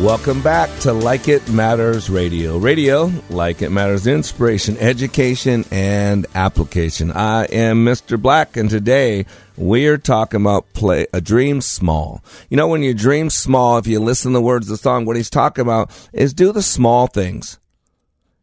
[0.00, 2.56] Welcome back to Like It Matters Radio.
[2.56, 7.12] Radio, like it matters, inspiration, education, and application.
[7.12, 8.18] I am Mr.
[8.20, 9.26] Black, and today
[9.58, 12.24] we are talking about play a dream small.
[12.48, 15.04] You know, when you dream small, if you listen to the words of the song,
[15.04, 17.60] what he's talking about is do the small things.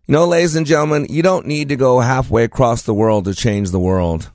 [0.05, 3.33] You know, ladies and gentlemen, you don't need to go halfway across the world to
[3.33, 4.29] change the world.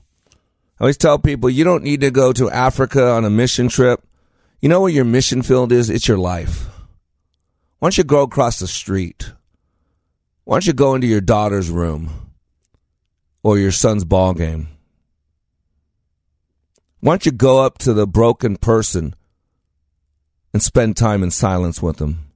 [0.77, 4.03] I always tell people you don't need to go to Africa on a mission trip.
[4.59, 5.89] You know where your mission field is?
[5.89, 6.67] It's your life.
[7.83, 9.33] Why don't you go across the street?
[10.45, 12.31] Why don't you go into your daughter's room
[13.43, 14.69] or your son's ball game?
[17.01, 19.15] Why don't you go up to the broken person
[20.53, 22.31] and spend time in silence with them?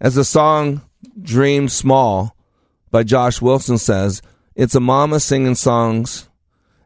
[0.00, 0.82] As the song
[1.22, 2.34] Dream Small
[2.90, 4.22] by Josh Wilson says,
[4.56, 6.28] it's a mama singing songs.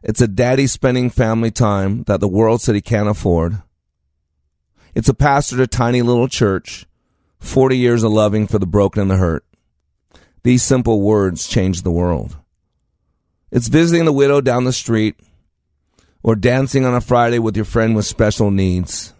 [0.03, 3.63] It's a daddy spending family time that the world said he can't afford.
[4.93, 6.85] It's a pastor at a tiny little church,
[7.39, 9.45] 40 years of loving for the broken and the hurt.
[10.43, 12.37] These simple words change the world.
[13.51, 15.15] It's visiting the widow down the street
[16.23, 19.13] or dancing on a Friday with your friend with special needs.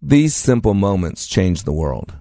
[0.00, 2.14] These simple moments change the world.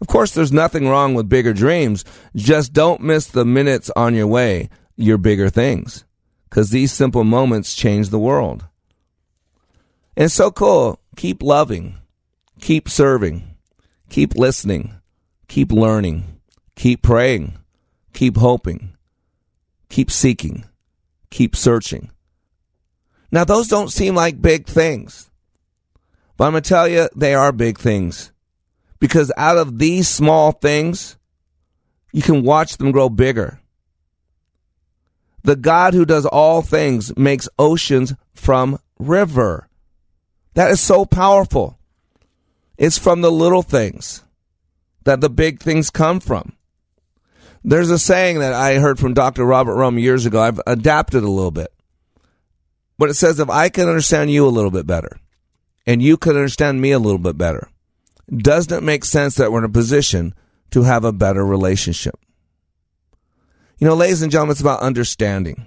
[0.00, 2.04] Of course, there's nothing wrong with bigger dreams.
[2.34, 6.04] Just don't miss the minutes on your way, your bigger things.
[6.50, 8.66] Because these simple moments change the world.
[10.16, 11.00] And it's so cool.
[11.16, 11.96] Keep loving,
[12.60, 13.56] keep serving,
[14.10, 15.00] keep listening,
[15.48, 16.40] keep learning,
[16.74, 17.58] keep praying,
[18.12, 18.96] keep hoping,
[19.88, 20.66] keep seeking,
[21.30, 22.10] keep searching.
[23.30, 25.30] Now, those don't seem like big things,
[26.36, 28.30] but I'm going to tell you, they are big things.
[28.98, 31.16] Because out of these small things,
[32.12, 33.60] you can watch them grow bigger.
[35.42, 39.68] The God who does all things makes oceans from river.
[40.56, 41.78] That is so powerful.
[42.78, 44.22] It's from the little things
[45.04, 46.56] that the big things come from.
[47.62, 49.44] There's a saying that I heard from Dr.
[49.44, 50.40] Robert Rome years ago.
[50.40, 51.74] I've adapted a little bit.
[52.96, 55.20] But it says if I can understand you a little bit better
[55.86, 57.68] and you can understand me a little bit better,
[58.34, 60.34] doesn't it make sense that we're in a position
[60.70, 62.18] to have a better relationship?
[63.78, 65.66] You know, ladies and gentlemen, it's about understanding.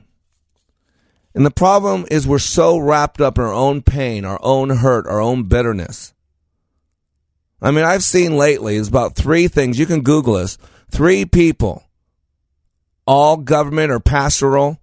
[1.35, 5.05] And the problem is we're so wrapped up in our own pain, our own hurt,
[5.07, 6.13] our own bitterness.
[7.61, 9.77] I mean, I've seen lately, it's about three things.
[9.77, 10.57] You can Google this.
[10.89, 11.83] Three people,
[13.05, 14.79] all government or pastoral,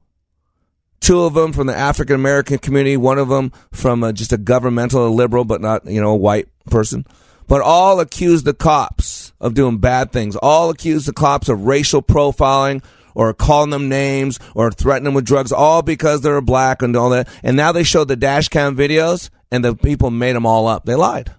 [1.01, 4.39] two of them from the African American community, one of them from a, just a
[4.39, 7.05] governmental a liberal, but not, you know, a white person
[7.49, 10.37] but all accuse the cops of doing bad things.
[10.37, 12.83] All accuse the cops of racial profiling
[13.17, 17.11] or calling them names or threatening them with drugs, all because they're black and all
[17.11, 17.29] that.
[17.43, 20.85] And now they show the dash cam videos and the people made them all up.
[20.85, 21.35] They lied.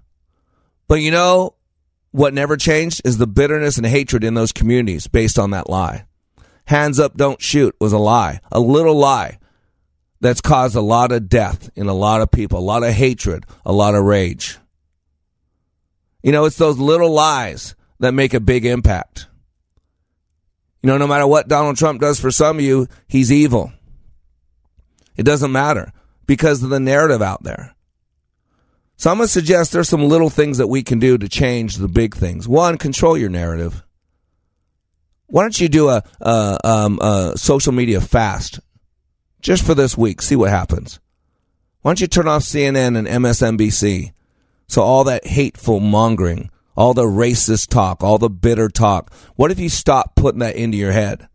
[0.88, 1.53] But you know
[2.11, 6.05] what never changed is the bitterness and hatred in those communities based on that lie.
[6.65, 9.38] Hands up, don't shoot was a lie, a little lie
[10.19, 13.45] that's caused a lot of death in a lot of people, a lot of hatred,
[13.65, 14.57] a lot of rage.
[16.23, 19.28] You know, it's those little lies that make a big impact.
[20.82, 23.71] You know, no matter what Donald Trump does for some of you, he's evil.
[25.15, 25.91] It doesn't matter
[26.28, 27.75] because of the narrative out there.
[28.97, 31.75] So I'm going to suggest there's some little things that we can do to change
[31.75, 32.47] the big things.
[32.47, 33.84] One, control your narrative.
[35.28, 38.59] Why don't you do a, a, um, a social media fast
[39.41, 40.21] just for this week?
[40.21, 40.99] See what happens.
[41.82, 44.13] Why don't you turn off CNN and MSNBC?
[44.67, 49.59] So all that hateful mongering, all the racist talk, all the bitter talk, what if
[49.59, 51.28] you stop putting that into your head?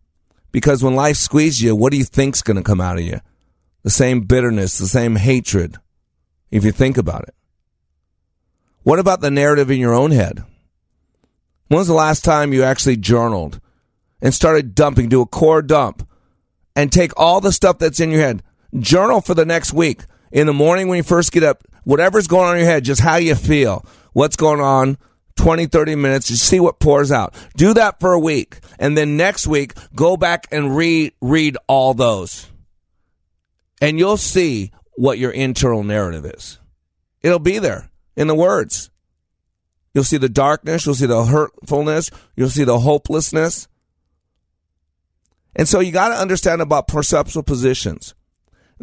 [0.52, 3.20] Because when life squeezes you, what do you think's going to come out of you?
[3.82, 5.76] The same bitterness, the same hatred,
[6.52, 7.34] if you think about it.
[8.84, 10.44] What about the narrative in your own head?
[11.66, 13.60] When was the last time you actually journaled
[14.20, 16.06] and started dumping, do a core dump,
[16.76, 18.44] and take all the stuff that's in your head?
[18.78, 20.02] Journal for the next week.
[20.30, 23.00] In the morning when you first get up, whatever's going on in your head, just
[23.00, 24.98] how you feel, what's going on,
[25.42, 27.34] 20, 30 minutes, just see what pours out.
[27.56, 28.60] Do that for a week.
[28.78, 32.46] And then next week, go back and read, read all those.
[33.80, 36.60] And you'll see what your internal narrative is.
[37.22, 38.90] It'll be there in the words.
[39.92, 43.66] You'll see the darkness, you'll see the hurtfulness, you'll see the hopelessness.
[45.56, 48.14] And so you got to understand about perceptual positions.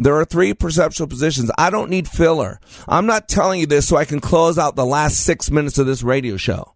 [0.01, 1.51] There are three perceptual positions.
[1.57, 2.61] I don't need filler.
[2.87, 5.87] I'm not telling you this so I can close out the last six minutes of
[5.87, 6.73] this radio show.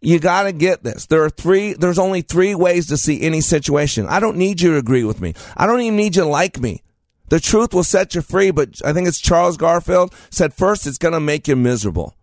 [0.00, 1.06] You got to get this.
[1.06, 4.06] There are three, there's only three ways to see any situation.
[4.08, 5.34] I don't need you to agree with me.
[5.56, 6.82] I don't even need you to like me.
[7.28, 10.98] The truth will set you free, but I think it's Charles Garfield said first it's
[10.98, 12.16] to make you miserable.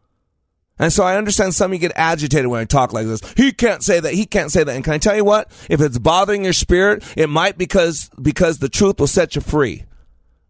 [0.80, 3.22] And so I understand some of you get agitated when I talk like this.
[3.34, 4.14] He can't say that.
[4.14, 4.74] He can't say that.
[4.74, 5.52] And can I tell you what?
[5.70, 9.84] If it's bothering your spirit, it might because because the truth will set you free.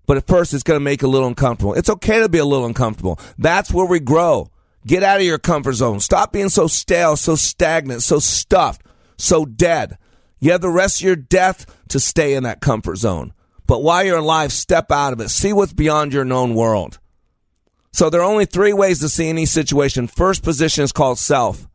[0.05, 1.73] But at first, it's going to make you a little uncomfortable.
[1.73, 3.19] It's okay to be a little uncomfortable.
[3.38, 4.51] That's where we grow.
[4.86, 5.99] Get out of your comfort zone.
[5.99, 8.82] Stop being so stale, so stagnant, so stuffed,
[9.17, 9.97] so dead.
[10.39, 13.34] You have the rest of your death to stay in that comfort zone.
[13.67, 15.30] But while you're alive, step out of it.
[15.30, 16.99] See what's beyond your known world.
[17.91, 20.07] So there are only three ways to see any situation.
[20.07, 21.67] First position is called self.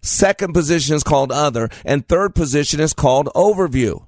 [0.00, 1.70] Second position is called other.
[1.84, 4.06] And third position is called overview.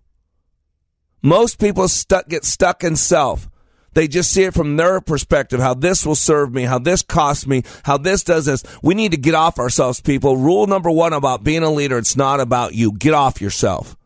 [1.23, 3.49] Most people stuck, get stuck in self.
[3.95, 7.47] They just see it from their perspective, how this will serve me, how this costs
[7.47, 8.63] me, how this does this.
[8.83, 10.37] We need to get off ourselves, people.
[10.37, 12.93] Rule number one about being a leader, it's not about you.
[12.93, 13.97] Get off yourself.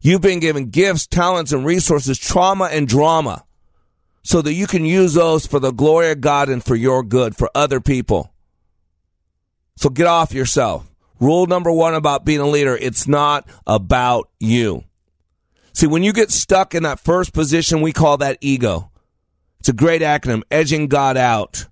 [0.00, 3.44] You've been given gifts, talents, and resources, trauma and drama
[4.28, 7.34] so that you can use those for the glory of God and for your good,
[7.34, 8.30] for other people.
[9.76, 10.86] So get off yourself.
[11.18, 14.84] Rule number one about being a leader it's not about you.
[15.72, 18.90] See, when you get stuck in that first position, we call that ego.
[19.60, 21.66] It's a great acronym, edging God out.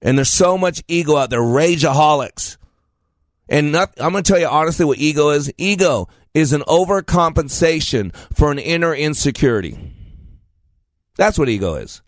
[0.00, 2.58] And there's so much ego out there, rageaholics.
[3.48, 5.52] And not, I'm going to tell you honestly what ego is.
[5.58, 9.95] Ego is an overcompensation for an inner insecurity.
[11.16, 12.02] That's what ego is.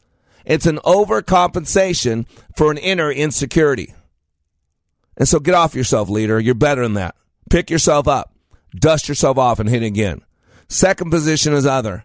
[0.44, 3.94] It's an overcompensation for an inner insecurity.
[5.16, 6.38] And so get off yourself, leader.
[6.38, 7.16] You're better than that.
[7.50, 8.32] Pick yourself up,
[8.74, 10.22] dust yourself off, and hit again.
[10.68, 12.04] Second position is other.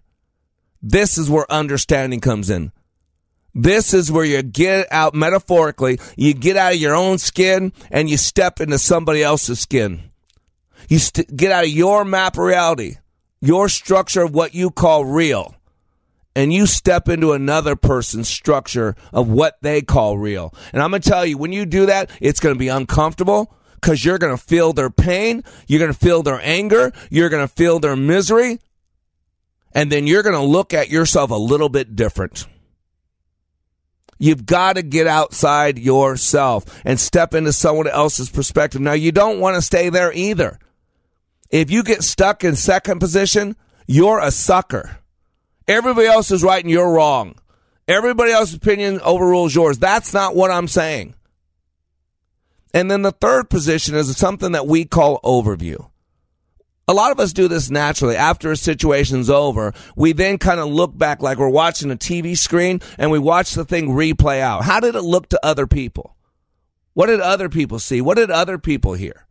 [0.82, 2.72] This is where understanding comes in.
[3.56, 8.10] This is where you get out metaphorically, you get out of your own skin and
[8.10, 10.10] you step into somebody else's skin.
[10.90, 12.98] You st- get out of your map reality,
[13.42, 15.56] your structure of what you call real,
[16.36, 20.54] and you step into another person's structure of what they call real.
[20.72, 23.56] And I'm going to tell you, when you do that, it's going to be uncomfortable
[23.76, 27.46] because you're going to feel their pain, you're going to feel their anger, you're going
[27.46, 28.60] to feel their misery,
[29.74, 32.48] and then you're going to look at yourself a little bit different.
[34.20, 38.80] You've got to get outside yourself and step into someone else's perspective.
[38.80, 40.60] Now, you don't want to stay there either.
[41.50, 45.00] If you get stuck in second position, you're a sucker.
[45.68, 47.36] Everybody else is right and you're wrong.
[47.88, 49.78] Everybody else's opinion overrules yours.
[49.78, 51.16] That's not what I'm saying.
[52.74, 55.90] And then the third position is something that we call overview
[56.88, 58.16] a lot of us do this naturally.
[58.16, 62.38] After a situation's over, we then kind of look back like we're watching a TV
[62.38, 64.64] screen and we watch the thing replay out.
[64.64, 66.16] How did it look to other people?
[66.94, 68.02] What did other people see?
[68.02, 69.26] What did other people hear?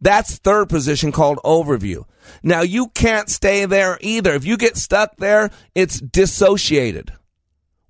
[0.00, 2.04] That's third position called overview.
[2.42, 4.34] Now you can't stay there either.
[4.34, 7.12] If you get stuck there, it's dissociated.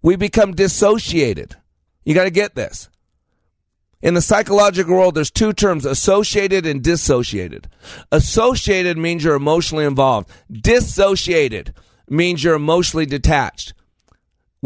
[0.03, 1.57] We become dissociated.
[2.05, 2.89] You got to get this.
[4.03, 7.69] In the psychological world, there's two terms, associated and dissociated.
[8.13, 10.31] Associated means you're emotionally involved.
[10.53, 11.75] Dissociated
[12.09, 13.73] means you're emotionally detached.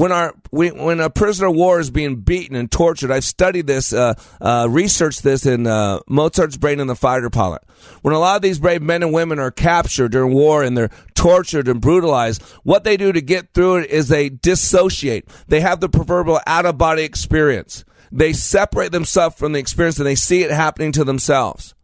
[0.01, 3.93] When our when a prisoner of war is being beaten and tortured, I've studied this,
[3.93, 7.61] uh, uh, researched this in uh, Mozart's Brain and the Fighter Pilot.
[8.01, 10.89] When a lot of these brave men and women are captured during war and they're
[11.15, 15.29] tortured and brutalized, what they do to get through it is they dissociate.
[15.49, 17.85] They have the proverbial out of body experience.
[18.11, 21.75] They separate themselves from the experience and they see it happening to themselves.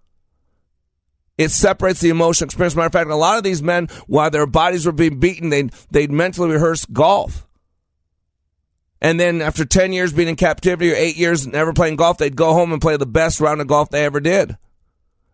[1.36, 2.74] It separates the emotional experience.
[2.74, 5.70] Matter of fact, a lot of these men, while their bodies were being beaten, they'd,
[5.90, 7.45] they'd mentally rehearse golf.
[9.00, 12.36] And then after 10 years being in captivity or eight years never playing golf, they'd
[12.36, 14.56] go home and play the best round of golf they ever did.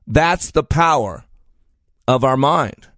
[0.07, 1.25] That's the power
[2.09, 2.89] of our mind.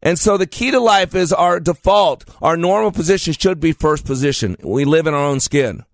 [0.00, 4.04] And so the key to life is our default, our normal position should be first
[4.04, 4.56] position.
[4.62, 5.84] We live in our own skin.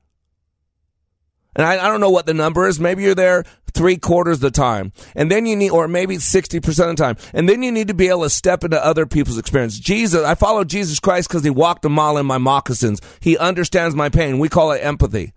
[1.57, 2.81] And I, I don't know what the number is.
[2.81, 3.45] Maybe you're there
[3.75, 4.93] three quarters of the time.
[5.15, 7.17] And then you need, or maybe 60% of the time.
[7.33, 9.79] And then you need to be able to step into other people's experience.
[9.79, 13.01] Jesus, I follow Jesus Christ because he walked a mile in my moccasins.
[13.21, 14.39] He understands my pain.
[14.39, 15.33] We call it empathy.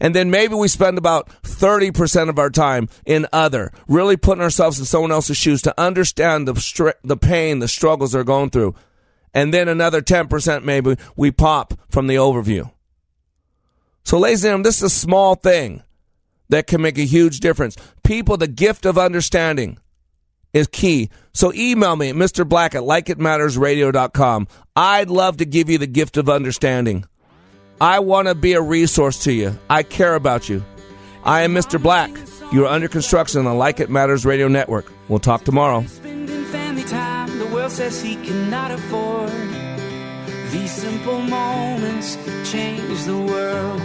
[0.00, 4.78] And then maybe we spend about 30% of our time in other, really putting ourselves
[4.78, 8.76] in someone else's shoes to understand the, the pain, the struggles they're going through.
[9.34, 12.70] And then another 10% maybe we pop from the overview.
[14.08, 15.82] So, ladies and gentlemen, this is a small thing
[16.48, 17.76] that can make a huge difference.
[18.04, 19.76] People, the gift of understanding
[20.54, 21.10] is key.
[21.34, 22.48] So email me at Mr.
[22.48, 24.48] Black at likeitmattersradio.com.
[24.74, 27.04] I'd love to give you the gift of understanding.
[27.82, 29.58] I want to be a resource to you.
[29.68, 30.64] I care about you.
[31.22, 31.78] I am Mr.
[31.78, 32.10] Black.
[32.50, 34.90] You are under construction on the Like It Matters Radio Network.
[35.10, 35.84] We'll talk tomorrow.
[40.50, 42.16] These simple moments
[42.50, 43.82] change the world.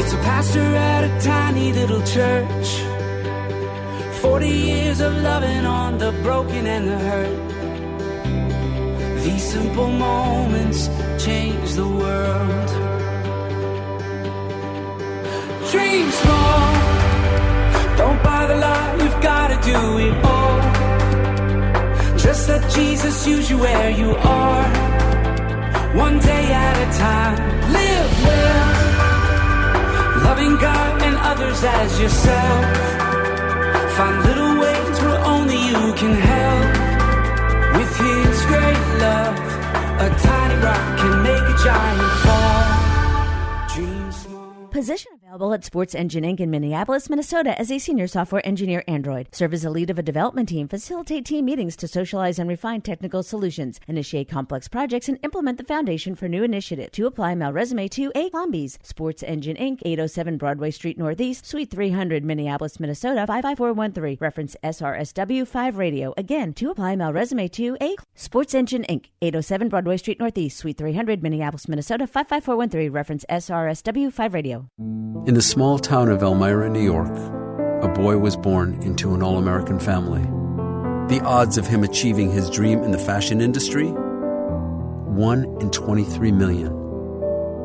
[0.00, 2.68] It's a pastor at a tiny little church.
[4.22, 7.50] 40 years of loving on the broken and the hurt.
[9.22, 10.88] These simple moments
[11.22, 12.68] change the world.
[15.70, 16.72] Dream small,
[17.98, 20.59] don't buy the lie, you've gotta do it all.
[22.30, 24.68] Just let Jesus use you where you are.
[25.96, 27.36] One day at a time,
[27.72, 28.68] live well.
[30.26, 32.64] Loving God and others as yourself.
[33.96, 36.70] Find little ways where only you can help.
[37.76, 39.36] With His great love,
[40.06, 42.64] a tiny rock can make a giant fall.
[43.74, 44.68] Dream small.
[44.70, 46.40] Position available at Sports Engine Inc.
[46.40, 49.28] in Minneapolis, Minnesota as a senior software engineer Android.
[49.30, 52.80] Serve as a lead of a development team, facilitate team meetings to socialize and refine
[52.80, 56.90] technical solutions, initiate complex projects, and implement the foundation for new initiatives.
[56.94, 58.28] To apply, mail resume to A.
[58.30, 64.18] Combies, Sports Engine Inc., 807 Broadway Street Northeast, Suite 300, Minneapolis, Minnesota, 55413.
[64.20, 66.12] Reference SRSW 5 Radio.
[66.16, 67.94] Again, to apply, mail resume to A.
[68.16, 72.90] Sports Engine Inc., 807 Broadway Street Northeast, Suite 300, Minneapolis, Minnesota, 55413.
[72.90, 74.66] Reference SRSW 5 Radio.
[75.26, 77.14] In the small town of Elmira, New York,
[77.82, 80.22] a boy was born into an all American family.
[81.14, 83.90] The odds of him achieving his dream in the fashion industry?
[83.90, 86.72] 1 in 23 million.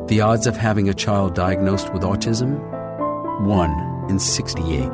[0.06, 2.60] The odds of having a child diagnosed with autism?
[3.46, 4.90] 1 in 68.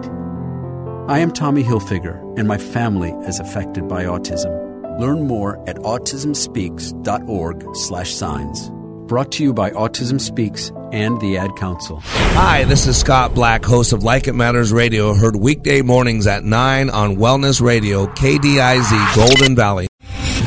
[1.08, 5.00] I am Tommy Hilfiger, and my family is affected by autism.
[5.00, 8.70] Learn more at autismspeaks.org/signs.
[9.12, 12.00] Brought to you by Autism Speaks and the Ad Council.
[12.02, 16.44] Hi, this is Scott Black, host of Like It Matters Radio, heard weekday mornings at
[16.44, 19.91] 9 on Wellness Radio, KDIZ, Golden Valley.